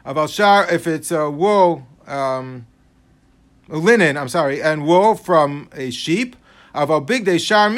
[0.04, 1.86] Aval shar if it's uh, wool.
[2.08, 2.66] Um,
[3.70, 6.36] linen, I'm sorry, and wool from a sheep.
[6.76, 7.70] Aval big day shar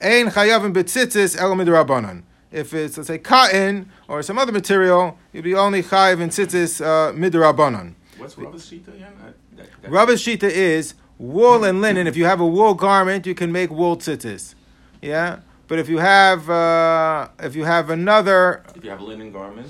[0.00, 2.22] ein chayavim betzitzis el midrabanan.
[2.52, 6.80] If it's let's say cotton or some other material, you'd be only chayiv in tzitzis
[6.84, 7.94] uh, midrabanan.
[8.18, 9.12] What's Rubber's sheet again?
[9.22, 12.06] Uh, Rabbi Shita is wool and linen.
[12.06, 14.54] If you have a wool garment, you can make wool tzitzis.
[15.02, 19.32] Yeah, but if you have uh, if you have another If you have a linen
[19.32, 19.68] garment,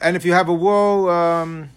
[0.00, 1.08] and if you have a wool.
[1.08, 1.70] Um,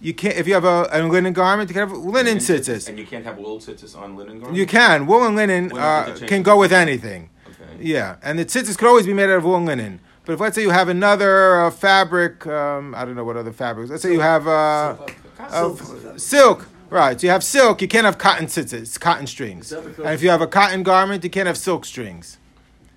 [0.00, 0.36] you can't.
[0.36, 2.88] If you have a, a linen garment, you can have linen tzitzis.
[2.88, 4.58] and you can't have wool tzitzis on linen garments.
[4.58, 5.06] You can.
[5.06, 7.30] Wool and linen uh, can go with anything.
[7.46, 7.82] Okay.
[7.84, 10.00] Yeah, and the tzitzis could always be made out of wool and linen.
[10.24, 13.52] But if let's say you have another uh, fabric, um, I don't know what other
[13.52, 13.90] fabrics.
[13.90, 14.96] Let's say you have uh,
[15.38, 15.74] uh,
[16.16, 16.66] silk.
[16.90, 17.80] Right, so you have silk.
[17.82, 19.66] You can't have cotton tzitzis, cotton strings.
[19.66, 22.36] Is that because- And if you have a cotton garment, you can't have silk strings.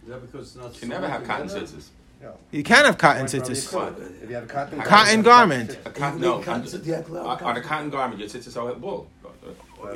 [0.03, 0.73] Is that because it's not?
[0.73, 1.89] You can never have cotton sewn tzitzis.
[2.23, 2.38] No.
[2.51, 4.23] You can have cotton Like from the tzitzis.
[4.23, 5.77] If you have a cotton, Cotton garment.
[5.83, 9.09] A cotton, no, on, on a cotton garment, your tzitzis are wool.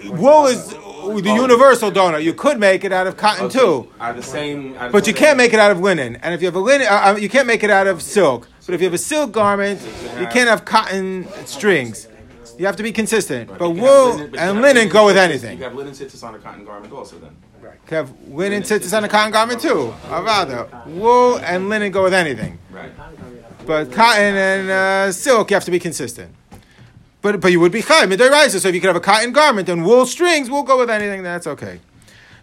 [0.10, 2.20] Wool is uh, the universal donor.
[2.20, 3.58] You could make it out of cotton Okay.
[3.60, 3.88] too.
[4.02, 4.76] Are the same.
[4.78, 6.88] are But you can't make it out of linen, and if you have a linen,
[6.88, 8.50] uh, uh, you can't make it out of silk.
[8.66, 9.80] But if you have a silk garment,
[10.20, 12.10] you can't have cotton strings.
[12.60, 13.50] You have to be consistent.
[13.50, 15.58] Right, But wool linen- but and have linen go with anything.
[15.60, 17.34] You have linen tzitzis on a cotton garment also then.
[17.86, 19.94] Can have linen tzitzis on a cotton garment too.
[20.10, 20.86] Avada.
[20.88, 22.60] Wool and linen go with anything.
[22.70, 22.92] Right.
[23.66, 26.34] But cotton and uh, silk, you have to be consistent.
[27.22, 28.60] But but you would be chai midoraisa.
[28.60, 31.24] So if you could have a cotton garment and wool strings, we'll go with anything.
[31.24, 31.80] That's okay.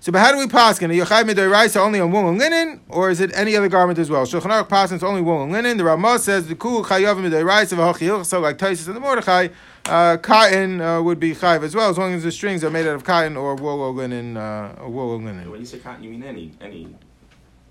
[0.05, 0.91] So, but how do we paskin?
[0.91, 3.99] Are you chai midoraisa only on wool and linen, or is it any other garment
[3.99, 4.27] as well?
[4.27, 5.79] Shulchan Aruch paskins only wool and linen.
[5.79, 8.27] The Ramah says the kul chayav midoraisa v'hachiyil.
[8.27, 9.49] So like Taisus and the Mordechai,
[9.87, 12.87] uh, cotton uh, would be chayiv as well, as long as the strings are made
[12.87, 15.51] out of cotton or wool or linen, uh, or wool or linen.
[15.51, 16.95] When you say cotton, you mean any any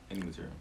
[0.09, 0.53] any material.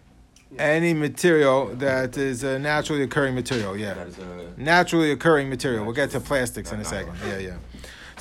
[0.59, 3.95] Any material that is a naturally occurring material, yeah.
[3.95, 4.53] That is a.
[4.59, 5.87] naturally occurring material.
[5.87, 7.15] We'll get to plastics in a second.
[7.27, 7.57] Yeah, yeah.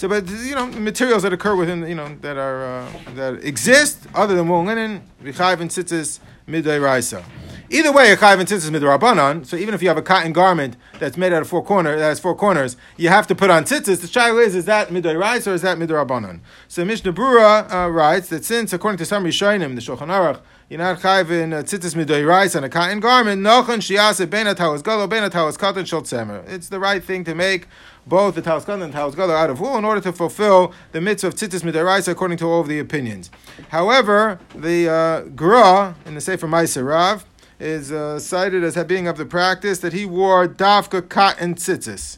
[0.01, 4.07] So, but you know, materials that occur within, you know, that are uh, that exist
[4.15, 7.23] other than wool and linen, v'chayv and tzitzis midday raisa.
[7.69, 9.45] Either way, a chayv and tzitzis midrabanan.
[9.45, 12.07] So even if you have a cotton garment that's made out of four corners, that
[12.07, 14.01] has four corners, you have to put on tzitzis.
[14.01, 16.39] The shaila is: is that midday raisa or is that midrabanan?
[16.67, 20.77] So Mishnah Brura uh, writes that since, according to some Rishonim, the Shulchan Aruch, you're
[20.77, 23.41] not chayv in uh, tzitzis midday raisa on a cotton garment.
[23.41, 26.47] Nochon shiase ben atawas galo ben atawas cotton shel tzemer.
[26.47, 27.67] It's the right thing to make
[28.07, 31.01] both the talis cotton and talis galo out of wool in order to fulfill the
[31.01, 33.29] mitzvah of tzitzis midday raisa according to all of the opinions.
[33.67, 37.25] However, the uh, Gra in the Sefer Maaseh Rav
[37.59, 42.17] is uh, cited as being of the practice that he wore dafka cotton tzitzis.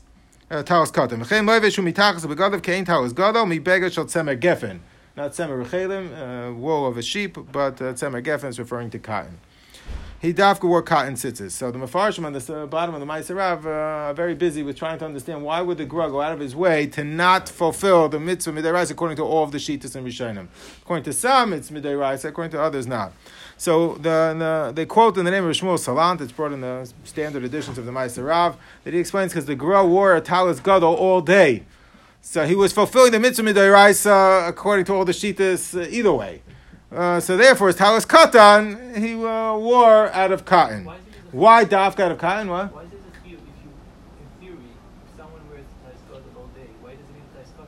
[0.51, 1.21] Uh, talis cotton.
[1.21, 4.81] V'chein loivesh umitachas begadav kein talis gadol mi begad shel tzemer gefen.
[5.15, 8.99] Not tzemer rechelim, uh, wool of a sheep, but uh, tzemer gefen is referring to
[8.99, 9.37] cotton.
[10.23, 11.51] He dafka wore cotton tzitzis.
[11.51, 14.77] So the Mefarshim on the uh, bottom of the Rav uh, are very busy with
[14.77, 18.07] trying to understand why would the Gra go out of his way to not fulfill
[18.07, 20.47] the mitzvah midday according to all of the Shitas and Rishonim.
[20.81, 23.11] According to some, it's midday according to others, not.
[23.57, 26.89] So the, the, they quote in the name of Shmuel Salant, it's brought in the
[27.03, 30.61] standard editions of the Maaseh Rav, that he explains because the Gra wore a talis
[30.61, 31.63] gadol all day.
[32.25, 36.41] So he was fulfilling the mitzvah midiraisa according to all the shitas uh, either way.
[36.89, 40.85] Uh, so therefore, his talis katan he uh, wore out of cotton.
[40.85, 42.47] Why is it a- Why dafka out of cotton?
[42.49, 42.73] What?
[42.73, 43.69] Why is it a theory if you,
[44.21, 44.63] in theory,
[45.11, 45.65] if someone wears
[46.09, 47.67] cotton all day, why does he need cotton?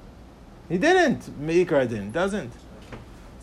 [0.69, 1.45] He didn't.
[1.45, 2.11] Meikra didn't.
[2.13, 2.51] Doesn't.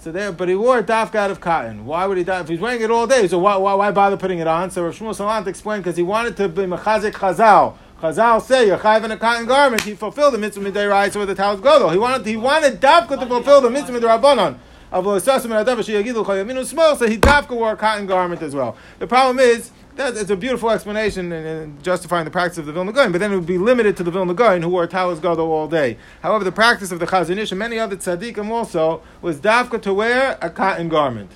[0.00, 1.84] So there, but he wore a dafka out of cotton.
[1.84, 2.24] Why would he?
[2.26, 4.70] If he's wearing it all day, so why, why, why bother putting it on?
[4.70, 7.76] So Rav Shmuel Salant explained because he wanted to be mechazik chazal.
[8.02, 9.82] Chazal say you're chayiv in a cotton garment.
[9.82, 11.90] He fulfilled the mitzvah midday rise with the talis gadol.
[11.90, 14.58] He wanted he wanted dafka to fulfill the mitzvah midday rabbanon.
[14.90, 16.96] Of lo sasim and adav sheyagidu chayaminu small.
[16.96, 18.76] So he dafka wore a cotton garment as well.
[18.98, 19.70] The problem is.
[19.94, 23.18] That is a beautiful explanation and, and justifying the practice of the Vilna Gaon, but
[23.18, 25.98] then it would be limited to the Vilna Gaon who wore talis gadol all day.
[26.22, 29.92] However, the practice of the Chazon Ish and many other tzaddikim also was dafka to
[29.92, 31.30] wear a cotton garment.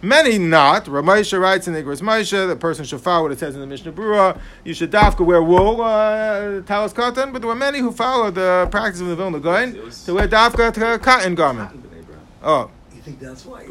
[0.00, 0.84] Many not.
[0.84, 3.66] Ramesha writes in the Igros Moshe, the person should follow what it says in the
[3.66, 4.38] Mishnah Brura.
[4.62, 8.68] You should dafka wear wool, uh, talis cotton, but there were many who followed the
[8.70, 9.72] practice of the Vilna Gaon
[10.04, 11.70] to wear dafka to cotton garment.
[12.42, 12.70] Oh.
[12.94, 13.66] You think that's why?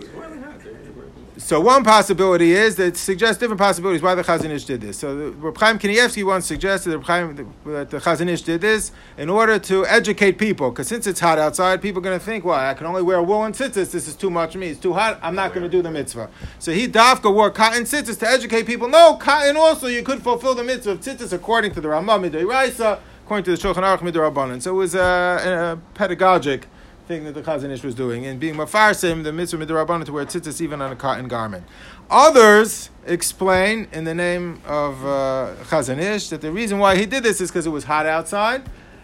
[1.37, 4.97] So one possibility is that suggests different possibilities why the Chazon Ish did this.
[4.97, 9.29] So Reb Chaim Kanievsky once suggested that, Chaim, that the Chazon Ish did this in
[9.29, 12.57] order to educate people, because since it's hot outside, people are going to think, well,
[12.57, 15.19] I can only wear woolen tzitzis, this is too much for me, it's too hot,
[15.21, 16.29] I'm not going to do the mitzvah.
[16.57, 20.55] So he dafka wore cotton tzitzis to educate people, no, cotton also, you could fulfill
[20.55, 24.61] the mitzvah of tzitzis according to the Ramah Midei according to the Shulchan Aruch Midei.
[24.61, 26.63] So it was uh, a, a pedagogic
[27.07, 30.25] thing that the Chazon Ish was doing, and being mafarsim the mitzvah midrabanan to wear
[30.25, 31.65] tzitzis even on a cotton garment.
[32.09, 37.23] Others explain in the name of uh, Chazon Ish that the reason why he did
[37.23, 38.63] this is because it was hot outside,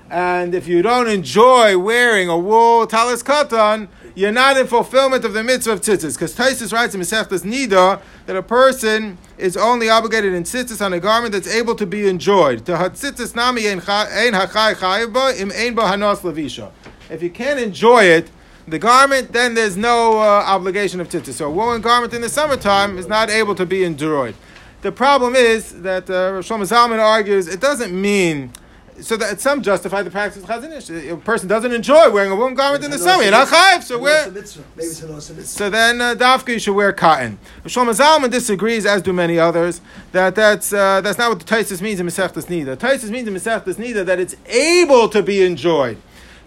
[0.09, 5.33] and if you don't enjoy wearing a wool talis katan, you're not in fulfillment of
[5.33, 6.15] the mitzvah of tzitzis.
[6.15, 10.93] Because Taisus writes in Masechtas Nida that a person is only obligated in tzitzis on
[10.93, 12.65] a garment that's able to be enjoyed.
[12.67, 16.71] To tzitzis nami ein hachai chayiv im ein bo hanos levisha.
[17.13, 18.32] If you can't enjoy it,
[18.67, 21.34] the garment, then there's no uh, obligation of tzitzis.
[21.34, 24.34] So a woolen garment in the summertime is not able to be enjoyed.
[24.82, 28.52] The problem is that uh, Shlomo Zalman argues it doesn't mean
[28.99, 31.10] so that some justify the practice of Chazon Ish.
[31.12, 33.23] A person doesn't enjoy wearing a woolen garment in the summer.
[33.23, 34.30] You're not chayiv, so wear.
[34.30, 34.56] Maybe it's
[35.02, 35.43] an awesome mitzvah.
[35.43, 37.38] So then, uh, dafka you should wear cotton.
[37.65, 39.82] Shlomo Zalman disagrees, as do many others,
[40.13, 42.76] that that's uh, that's not what the Taisus means in Masechtas Nida.
[42.76, 45.97] Taisus means in Masechtas Nida that it's able to be enjoyed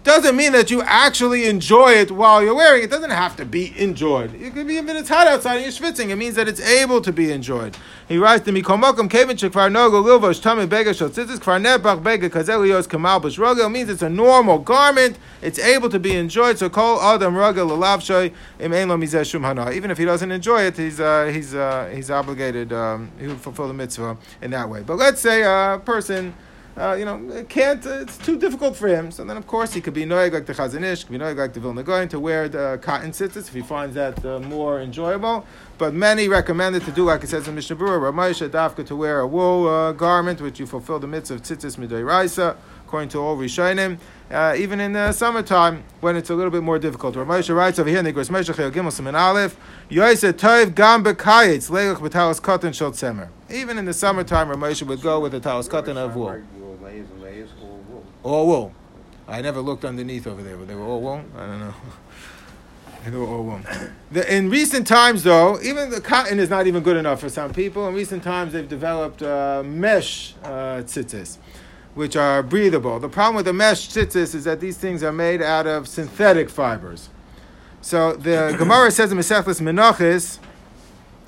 [0.07, 2.85] doesn't mean that you actually enjoy it while you're wearing it.
[2.85, 4.33] It doesn't have to be enjoyed.
[4.41, 6.11] It could be even it's hot outside and you're schwitzing.
[6.11, 7.77] It means that it's able to be enjoyed.
[8.09, 12.31] He writes to me, Komokum Kevin Shekvar Nogo Lilvosh Tami Bega Shotzitzis Kvar Nebach Bega
[12.31, 15.19] Kazelios Kamal Bashrogo means it's a normal garment.
[15.43, 16.57] It's able to be enjoyed.
[16.57, 19.73] So Kol Adam Roga Lalavshoy Im Lo Mizeh Shum Hana.
[19.73, 22.73] Even if he doesn't enjoy it, he's uh, he's uh, he's obligated.
[22.73, 24.83] Um, he will fulfill the mitzvah in that way.
[24.83, 26.33] But let's say a person
[26.77, 29.11] uh, you know, can't, uh, it's too difficult for him.
[29.11, 31.37] So then, of course, he could be noig like the Chazon Ish, could be noig
[31.37, 34.81] like the Vilna Gaon to wear the cotton tzitzis if he finds that uh, more
[34.81, 35.47] enjoyable.
[35.79, 38.97] But many recommend it to do, like it says in Mishnah Berurah, Ramosha Dafka to
[38.97, 43.09] wear a wool uh, garment, which you fulfill the mitzvah of tzitzis midei raisa, according
[43.11, 43.99] to all Rishonim.
[44.31, 47.15] Uh, even in the summertime, when it's a little bit more difficult.
[47.15, 49.57] Ramosha writes over here in the Gros Chayil Gimel Siman Aleph,
[49.89, 53.29] Yoisa Toiv Gam Bekayitz Leilach B'Talas Katan Shot Semer.
[53.49, 56.43] Even in the summertime, Ramosha would go with a talis katan of wool.
[58.27, 58.73] All wool.
[59.29, 61.25] I never looked underneath over there, but they were all wool.
[61.37, 61.75] I don't know.
[63.05, 63.61] They were all wool.
[64.11, 67.55] The, in recent times, though, even the cotton is not even good enough for some
[67.55, 67.87] people.
[67.87, 71.39] In recent times, they've developed uh, mesh uh, tzitzis,
[71.95, 72.99] which are breathable.
[72.99, 76.51] The problem with the mesh tzitzis is that these things are made out of synthetic
[76.51, 77.11] fibers.
[77.81, 80.41] So the Gemara says in Mesechus Menachis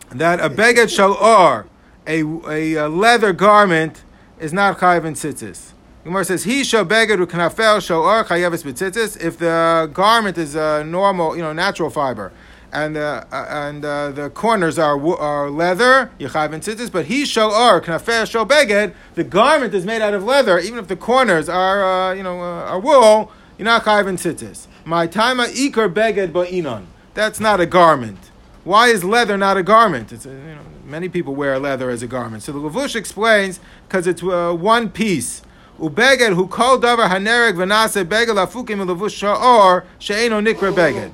[0.09, 1.67] that a beged shalor,
[2.09, 4.03] a, a leather garment,
[4.41, 5.75] is not chayiv in tzitzis.
[6.09, 11.37] Gemara says he shall beged uknafel shalor chayevis b'tzitzis if the garment is a normal,
[11.37, 12.33] you know, natural fiber.
[12.73, 16.91] And the uh, and uh, the corners are are leather, yichav and tzitzis.
[16.91, 18.95] But he shall or knafeh shall beged.
[19.17, 22.41] The garment is made out of leather, even if the corners are uh, you know
[22.41, 23.31] uh, are wool.
[23.59, 24.69] You're not chayiv and.
[24.87, 26.87] My time ikar beged ba'inon.
[27.13, 28.31] That's not a garment.
[28.65, 30.11] Why is leather not a garment?
[30.11, 32.45] It's a, you know, many people wear leather as a garment.
[32.45, 35.43] So the Lavush explains because it's uh, one piece.
[35.79, 41.13] Called davar hanereg v'nase beged lafukim lavush sha'or she'eno nikra beged.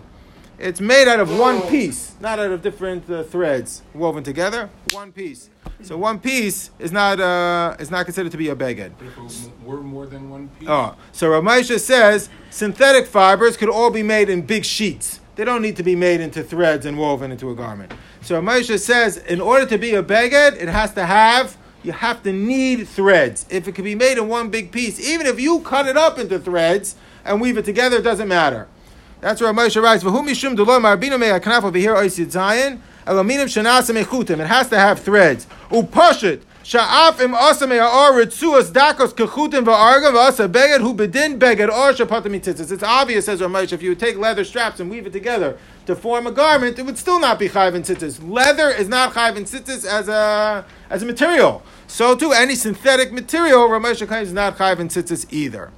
[0.58, 4.70] It's made out of one piece, not out of different uh, threads woven together.
[4.92, 5.50] One piece.
[5.82, 8.92] So one piece is not uh, is not considered to be a beged.
[9.02, 10.68] If it were more than one piece.
[10.68, 15.20] Oh, so Ramesha says synthetic fibers could all be made in big sheets.
[15.36, 17.92] They don't need to be made into threads and woven into a garment.
[18.22, 22.22] So Ramesha says in order to be a beged, it has to have you have
[22.22, 23.46] to need threads.
[23.50, 26.18] If it can be made in one big piece, even if you cut it up
[26.18, 28.66] into threads and weave it together, it doesn't matter.
[29.20, 33.46] That's where Moshe writes, "V'hu mishum delo marbino me aknaf over here oisid zayin elaminim
[33.46, 35.46] shenasa mechutim." It has to have threads.
[35.70, 41.92] Upashit sha'af im asa me'ar ritzuas dakos kechutim va'arga v'asa beged hu bedin beged or
[41.92, 42.72] shapatim mitzitzis.
[42.72, 46.26] It's obvious, says Ramesh, if you take leather straps and weave it together to form
[46.26, 48.18] a garment, it would still not be chayv and tzitzis.
[48.26, 51.62] Leather is not chayv and tzitzis as a as a material.
[51.86, 55.70] So too, any synthetic material, Ramesh is not chayv and tzitzis either.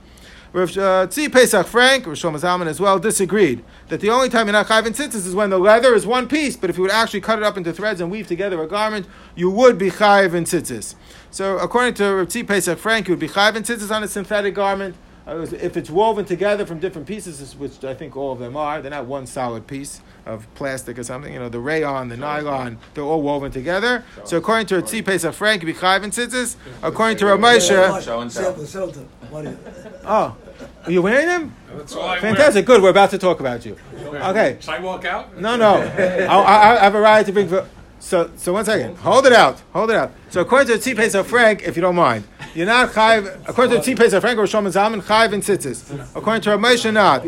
[0.57, 4.47] Rav uh, Tzvi Pesach Frank, Rav Shlomo Zalman as well, disagreed that the only time
[4.47, 6.83] you're not chayv in tzitzis is when the leather is one piece, but if you
[6.83, 9.91] would actually cut it up into threads and weave together a garment, you would be
[9.91, 10.95] chayv in tzitzis.
[11.31, 14.09] So according to Rav Tzvi Pesach Frank, you would be chayv in tzitzis on a
[14.09, 14.95] synthetic garment,
[15.29, 18.81] Uh, If it's woven together from different pieces, which I think all of them are,
[18.81, 21.33] they're not one solid piece of plastic or something.
[21.35, 24.05] You know, the rayon, the nylon, they're all woven together.
[24.25, 26.55] So according to Ritzi Pesach Frank, you be chayv and tzitzis.
[26.81, 28.55] According to Ramesha, Show and tell.
[28.55, 29.03] Sample, sample.
[29.31, 29.59] What do you-
[30.05, 30.37] oh,
[30.85, 31.55] are you wearing them?
[31.75, 32.83] That's all I Fantastic, good.
[32.83, 33.77] We're about to talk about you.
[34.05, 34.59] Okay.
[34.61, 35.39] Should I walk out?
[35.39, 35.75] No, no.
[35.99, 37.49] I, I, I have a right to bring.
[37.49, 38.97] For, so, so one second.
[38.99, 39.61] Hold it out.
[39.73, 40.13] Hold it out.
[40.31, 43.49] So, according to the of Frank, if you don't mind, you're not chayv.
[43.49, 46.15] According to the Frank, Rosh Hashanah chayv and tzitzis.
[46.15, 47.27] According to Ramesh, not.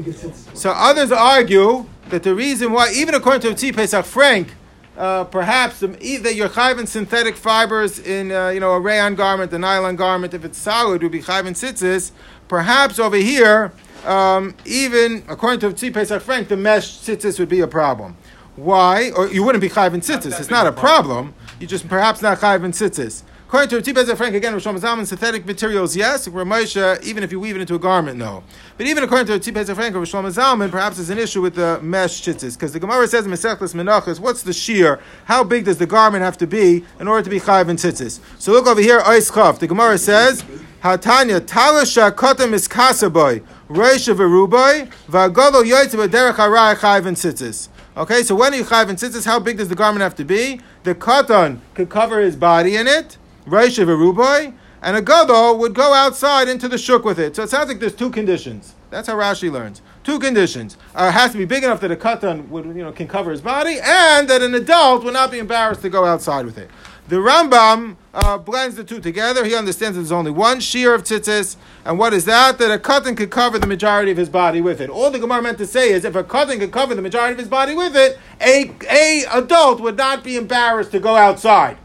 [0.57, 4.55] So, others argue that the reason why, even according to the of Frank,
[4.97, 9.15] uh, perhaps the, either you're chayv in synthetic fibers in uh, you know a rayon
[9.15, 12.13] garment, a nylon garment, if it's solid, would be chayv in tzitzis.
[12.49, 13.73] Perhaps over here,
[14.07, 18.17] um, even according to Tzipes Pesach Frank, the mesh tzitzis would be a problem.
[18.57, 19.11] Why?
[19.11, 20.41] Or you wouldn't be chayv in tzitzis.
[20.41, 21.35] It's not a problem.
[21.61, 23.23] You just perhaps not chayv in tzitzis.
[23.49, 26.29] According to Pesach Frank, again, Rosh Hashanah, synthetic materials, yes.
[26.29, 28.45] Ramosha, even if you weave it into a garment, no.
[28.77, 32.21] But even according to Pesach Frank, Rosh Hashanah, perhaps there's an issue with the mesh
[32.21, 35.01] tzitzis because the Gemara says in Mesechus Menachos, what's the shear?
[35.25, 38.21] How big does the garment have to be in order to be chayv in tzitzis?
[38.39, 39.59] So look over here, Ois Chav.
[39.59, 40.45] The Gemara says,
[40.83, 47.69] Hatanya talasha kotem is kasaboy reisha veruboy v'agolo yoytze b'derech harai chayv and.
[47.97, 49.27] Okay, so when you chayv and tzitzis?
[49.27, 50.61] How big does the garment have to be?
[50.85, 55.93] The katan could cover his body in it, reisha veruboy, and a gadol would go
[55.93, 57.35] outside into the shuk with it.
[57.35, 58.77] So it sounds like there's two conditions.
[58.91, 59.83] That's how Rashi learns.
[60.05, 60.77] Two conditions.
[60.95, 63.33] Uh, it has to be big enough that a katan would, you know, can cover
[63.33, 66.71] his body, and that an adult would not be embarrassed to go outside with it.
[67.09, 69.47] The Rambam uh, blends the two together.
[69.47, 72.59] He understands there's only one shear of tzitzis, and what is that?
[72.59, 74.91] That a katan could cover the majority of his body with it.
[74.91, 77.39] All the Gemara meant to say is, if a katan could cover the majority of
[77.39, 81.79] his body with it, a, a adult would not be embarrassed to go outside.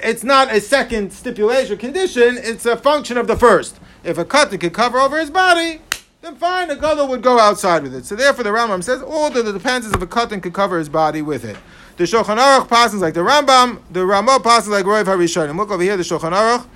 [0.00, 3.78] It's not a second stipulation condition; it's a function of the first.
[4.02, 5.82] If a katan could cover over his body,
[6.24, 8.06] then fine, a gadol would go outside with it.
[8.06, 10.88] So therefore, the Rambam says all that depends is if a katan could cover his
[10.88, 11.56] body with it.
[11.96, 15.56] The Shulchan Aruch passes like the Rambam, the Ramah passes like Roiv Harishonim.
[15.56, 16.66] Look over here, the Shulchan Aruch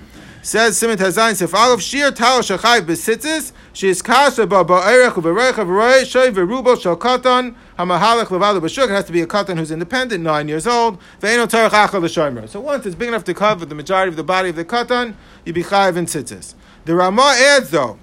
[0.41, 6.03] says Simon Tazayin Sefal of Shir Tal Shachayv Besitzis She's Kasha Ba Ba'erech U'Bereich U'Berei
[6.03, 8.85] Shoi Verubo Shal Katan Hamahalach Levalu B'Shuk.
[8.85, 10.99] It has to be a katan who's independent, nine years old.
[11.19, 12.47] Ve'eno Tarach Achal L'Shomer.
[12.47, 15.15] So once it's big enough to cover the majority of the body of the katan,
[15.43, 16.53] you be chayiv in tzitzis.
[16.85, 17.99] The Ramah adds though.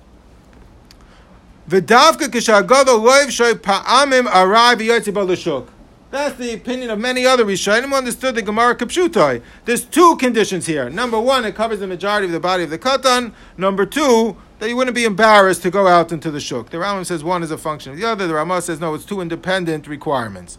[1.69, 5.67] V'davka k'shagado loiv shoy pa'amim arai v'yotzi b'lashuk.
[6.13, 9.43] That's the opinion of many other Rishonim who understood the Gemara Kapshutai.
[9.65, 10.89] There's two conditions here.
[10.89, 13.33] Number one, it covers the majority of the body of the katan.
[13.59, 16.71] Number two, that you wouldn't be embarrassed to go out into the shuk.
[16.71, 18.29] The Rambam says one is a function of the other.
[18.29, 20.59] The Ramah says no, it's two independent requirements.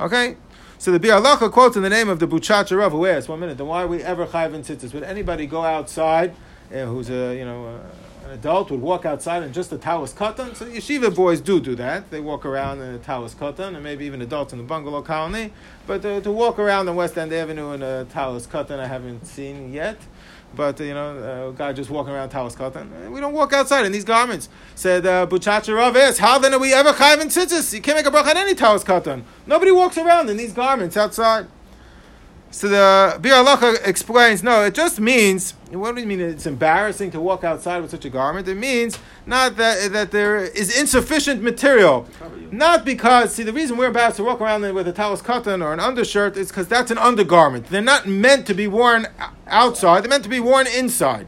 [0.00, 0.38] Okay?
[0.78, 3.58] So the Bialacha quotes in the name of the Buchacha Rav, who asks, one minute,
[3.58, 4.94] then why are we ever chayv in tzitzis?
[4.94, 6.34] Would anybody go outside
[6.72, 7.80] uh, who's a, you know,
[8.28, 10.54] an adult would walk outside in just a talis katan?
[10.54, 12.10] So yeshiva boys do do that.
[12.10, 15.52] They walk around in a talis katan, and maybe even adults in the bungalow colony.
[15.86, 19.26] But uh, to walk around on West End Avenue in a talis katan, I haven't
[19.26, 19.98] seen yet.
[20.54, 23.10] But uh, you know, a guy just walking around talis katan.
[23.10, 24.50] We don't walk outside in these garments.
[24.74, 27.72] Said uh, Buchacha Rav how then are we ever chayv in tzitzis?
[27.72, 29.22] You can't make a bracha on any talis katan.
[29.46, 31.46] Nobody walks around in these garments outside.
[32.50, 37.20] So the Bir explains, no, it just means, what do you mean it's embarrassing to
[37.20, 38.48] walk outside with such a garment?
[38.48, 42.06] It means not that, that there is insufficient material.
[42.50, 45.74] Not because, see, the reason we're embarrassed to walk around with a talis katan or
[45.74, 47.66] an undershirt is because that's an undergarment.
[47.66, 49.08] They're not meant to be worn
[49.46, 51.26] outside, they're meant to be worn inside.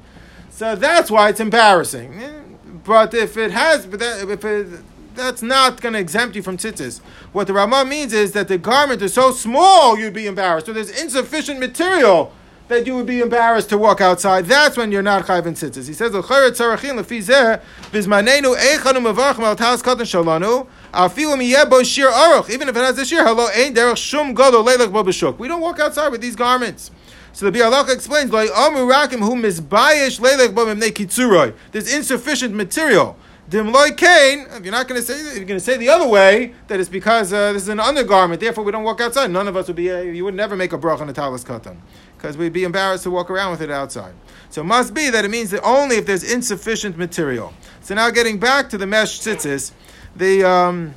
[0.48, 2.48] So that's why it's embarrassing.
[2.83, 4.80] But if it has, but if it,
[5.14, 7.01] that's not going to exempt you from tzitzis.
[7.33, 10.66] What the Ramah means is that the garment is so small you'd be embarrassed.
[10.66, 12.33] So there's insufficient material
[12.68, 14.46] that you would be embarrassed to walk outside.
[14.46, 15.88] That's when you're not chayv in tzitzis.
[15.88, 21.68] He says, "L'chayret tzarachin lefi zeh bizmanenu eichanu mevarchim al talas katan shalanu afilu miyeh
[21.68, 24.92] bo shir aruch." Even if it has a shir, hello ein derech shum gadol leilach
[24.92, 25.38] bo b'shuk.
[25.38, 26.92] We don't walk outside with these garments.
[27.33, 32.55] So the Bialacha explains, "Like amu rakim hu mizbayish leilach bo mimnei kitzuroi." There's insufficient
[32.55, 33.16] material.
[33.51, 36.07] Dimloy Kane, if you're not going to say that, you're going to say the other
[36.07, 39.29] way, that it's because uh, this is an undergarment, therefore we don't walk outside.
[39.29, 41.43] None of us would be, uh, you would never make a brach on a talis
[41.43, 41.79] katan,
[42.17, 44.15] because we'd be embarrassed to walk around with it outside.
[44.51, 47.53] So it must be that it means that only if there's insufficient material.
[47.81, 49.73] So now getting back to the mesh tzitzis,
[50.15, 50.95] the um,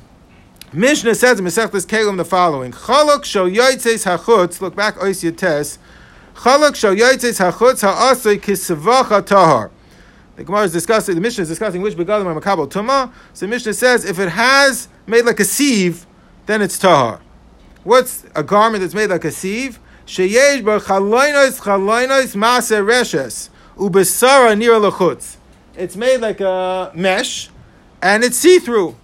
[0.72, 4.60] Mishnah says in Masechtas Keilim the following: Chalok shel yoytzes hachutz.
[4.60, 5.78] Look back, ois yates.
[6.34, 9.72] Chalok shel yoytzes hachutz ha'asay kisvacha tahar.
[10.36, 13.12] The Gemara is discussing, the Mishnah is discussing which begadim are makabel tuma.
[13.32, 16.06] So the Mishnah says if it has made like a sieve,
[16.46, 17.20] then it's tahar.
[17.84, 19.78] What's a garment that's made like a sieve?
[20.06, 25.36] Sheyesh bar chaloinos chaloinos maser reshes ubesara nir lachutz.
[25.76, 27.50] it's made like a mesh,
[28.02, 28.96] and it's see-through.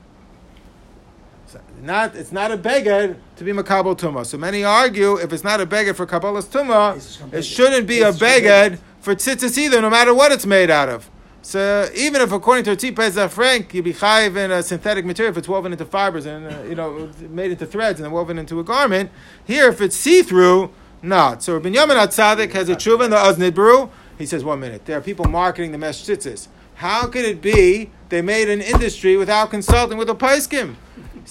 [1.47, 4.27] So not it's not a beged to be makabel tuma.
[4.27, 8.13] So many argue if it's not a beged for kabbalas tuma, it shouldn't be a
[8.13, 11.09] beged for tzitzis either, no matter what it's made out of.
[11.43, 15.39] So even if according to Tzipez Frank, you'd be chayiv in a synthetic material if
[15.39, 18.61] it's woven into fibers and uh, you know made into threads and then woven into
[18.61, 19.11] a garment.
[19.45, 20.71] Here, if it's see-through,
[21.03, 21.43] not.
[21.43, 24.99] So Rabbi Yamin Atzadik has a tshuva in the Oznid He says, one minute, there
[24.99, 26.49] are people marketing the mesh tzitzis.
[26.75, 30.77] How could it be they made an industry without consulting with a paiskim?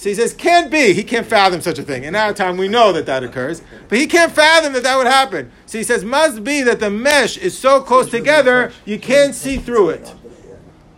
[0.00, 0.94] So he says, can't be.
[0.94, 2.04] He can't fathom such a thing.
[2.04, 5.06] In our time, we know that that occurs, but he can't fathom that that would
[5.06, 5.52] happen.
[5.66, 9.58] So he says, must be that the mesh is so close together, you can't see
[9.58, 10.14] through it.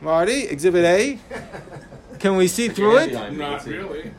[0.00, 1.18] Marty, Exhibit A.
[2.22, 3.32] Can we see through it?
[3.32, 4.02] Not really.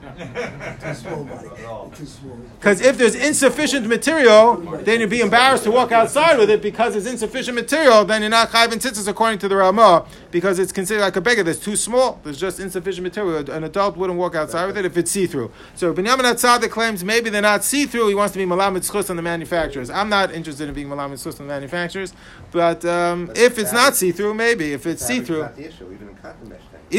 [0.81, 1.95] Too small, buddy.
[1.95, 2.35] Too small.
[2.59, 6.97] Because if there's insufficient material, then you'd be embarrassed to walk outside with it because
[6.97, 8.03] it's insufficient material.
[8.03, 11.21] Then you're not chayv and tzitzis according to the Ramah because it's considered like a
[11.21, 12.19] beged that's too small.
[12.25, 13.49] There's just insufficient material.
[13.49, 15.53] An adult wouldn't walk outside with it if it's see through.
[15.73, 18.09] So Binyamin Atzadik claims maybe they're not see through.
[18.09, 19.89] He wants to be malamid schus on the manufacturers.
[19.89, 22.13] I'm not interested in being malamid schus on the manufacturers,
[22.51, 25.43] but um, if it's not see through, maybe if it's see Fabric's through.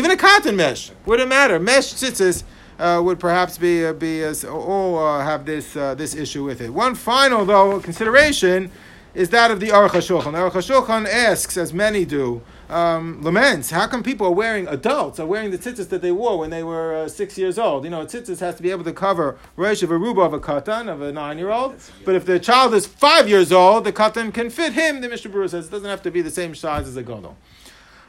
[0.02, 0.98] Not the issue, even in cotton mesh thing.
[1.04, 1.58] Even a cotton mesh wouldn't matter.
[1.58, 2.42] Mesh tzitzis
[2.78, 6.60] uh, would perhaps be uh, be as all uh, have this uh, this issue with
[6.60, 6.70] it.
[6.70, 8.70] One final though consideration
[9.14, 10.32] is that of the Aruch HaShulchan.
[10.32, 15.20] The Aruch HaShulchan asks, as many do, um, laments, how come people are wearing, adults
[15.20, 17.84] are wearing the tzitzis that they wore when they were uh, six years old?
[17.84, 20.32] You know, a tzitzis has to be able to cover Rosh of a ruba of
[20.32, 21.76] a katan, of a nine-year-old.
[22.04, 25.30] But if the child is five years old, the katan can fit him, the Mishnah
[25.30, 25.68] Berurah says.
[25.68, 27.36] It doesn't have to be the same size as a gadol.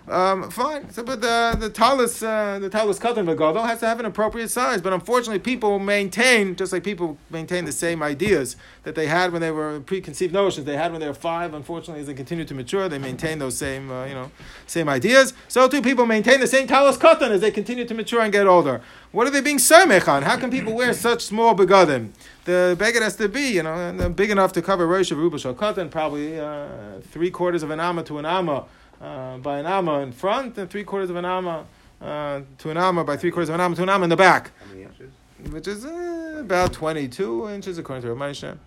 [0.08, 0.92] Um, fine.
[0.92, 4.50] So, but the the talus uh, the talus katan v'gadol has to have an appropriate
[4.50, 4.80] size.
[4.80, 9.42] But unfortunately, people maintain just like people maintain the same ideas that they had when
[9.42, 11.56] they were preconceived notions they had when they were five.
[11.56, 14.30] Unfortunately, as they continue to mature, they maintain those same uh, you know
[14.68, 15.34] same ideas.
[15.48, 18.46] So too, people maintain the same talus katan as they continue to mature and get
[18.46, 18.82] older.
[19.12, 20.22] What are they being samech on?
[20.22, 22.12] How can people wear such small begadim?
[22.44, 25.90] The beged has to be, you know, big enough to cover Rosh of Ruba Katan,
[25.90, 26.68] probably uh,
[27.10, 28.66] three quarters of an amma to an amma
[29.02, 31.66] uh, by an amma in front and three quarters of an amma
[32.02, 34.16] uh, to an amma by three quarters of an amma to an amma in the
[34.18, 35.12] back, How many inches?
[35.52, 38.58] which is uh, about 22 inches according to Ramesha.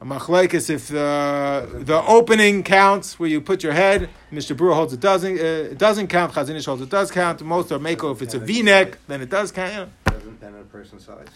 [0.00, 4.08] A machlekes if the the opening counts where you put your head.
[4.30, 6.32] Mishnah Berurah holds it doesn't uh, it doesn't count.
[6.32, 7.42] Chazon Ish holds it does count.
[7.42, 9.72] Most are mako if it's a V-neck then it does count.
[9.72, 9.88] You know.
[10.04, 11.26] Doesn't depend on a person's size.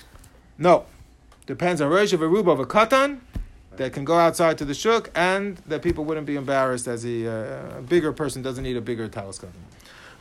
[0.59, 0.85] No,
[1.47, 3.19] depends on Rosh of a Ruba of a Katan
[3.77, 7.27] that can go outside to the shuk and that people wouldn't be embarrassed as a,
[7.27, 9.53] uh, bigger person doesn't need a bigger talis Katan.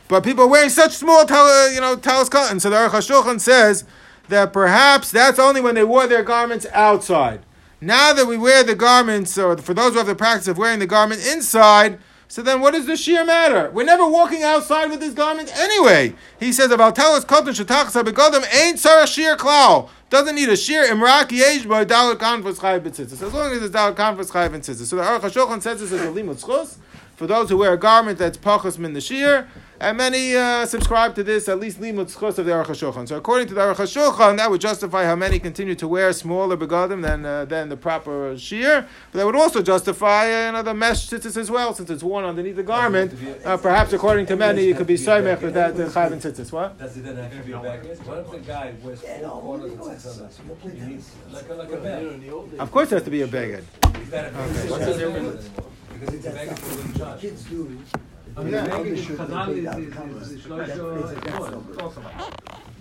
[0.08, 2.60] But people are wearing such small tal- you know, talis Katan.
[2.60, 3.84] So the Aruch HaShulchan says
[4.28, 7.40] that perhaps that's only when they wore their garments outside.
[7.80, 10.78] Now that we wear the garments, or for those who have the practice of wearing
[10.78, 11.98] the garment inside,
[12.32, 13.70] so then what does the sheer matter?
[13.72, 16.14] We're never walking outside with this garment anyway.
[16.40, 19.90] He says about talis Katan shetachas begodim ain't sarah sheer klal.
[20.08, 23.20] Doesn't need a sheer imrak yesh by dalat conference chayiv b'tzitzis.
[23.20, 24.86] As long as it's dalat conference chayiv b'tzitzis.
[24.86, 26.78] So the Aruch HaShulchan says this as a limud
[27.16, 29.46] for those who wear a garment that's pachas min the sheer,
[29.82, 33.08] and many uh, subscribe to this at least limud schus of the Aruch HaShulchan.
[33.08, 36.56] So according to the Aruch HaShulchan, that would justify how many continue to wear smaller
[36.56, 38.86] begadim than uh, than the proper sheer.
[39.10, 42.56] But that would also justify uh, another mesh tzitzis as well, since it's worn underneath
[42.56, 43.12] the garment.
[43.44, 46.52] Uh, perhaps according to many, it could be soymech with that uh, chayiv and tzitzis.
[46.52, 46.78] What?
[46.78, 47.84] Does it then have to be back?
[48.06, 50.20] What if the guy wears four quarters and six others?
[50.20, 51.34] it's complete He needs tennis.
[51.34, 52.02] like a like a You know, bag.
[52.14, 53.64] in the old days, Of course, it has to be a beged.
[54.02, 54.70] Is that a Okay.
[54.70, 55.50] What's the difference?
[55.92, 57.78] Because it's a bag That's for the what kids do.
[58.36, 58.62] I mean, Yeah.
[58.64, 59.94] the bag They in should- Kazan they is- it.
[59.94, 60.20] number.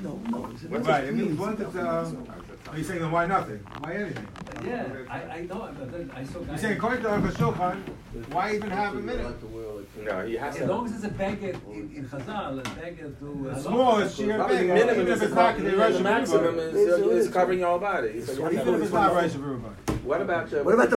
[0.03, 0.45] No, no.
[0.47, 2.27] it's- Right, that's I mean, means- one that, um,
[2.71, 3.59] Are you saying then why nothing?
[3.79, 4.27] Why anything?
[4.65, 6.47] Yeah, I, I know, but then I saw guys.
[6.47, 7.77] You're saying according to Aruch HaShulchan,
[8.31, 9.35] why even have a minute?
[10.05, 13.49] No, he has As long as it's a beged in, in Chazal, a beged to.
[13.53, 15.69] The small is sheer Probably big, minimum even is if the, it's not co- the
[15.71, 17.11] the maximum Hashanah.
[17.13, 18.21] is, uh, covering your whole body.
[18.21, 20.03] So you have Even if it's not Rosh Hashanah.
[20.03, 20.63] What about your?
[20.63, 20.89] What about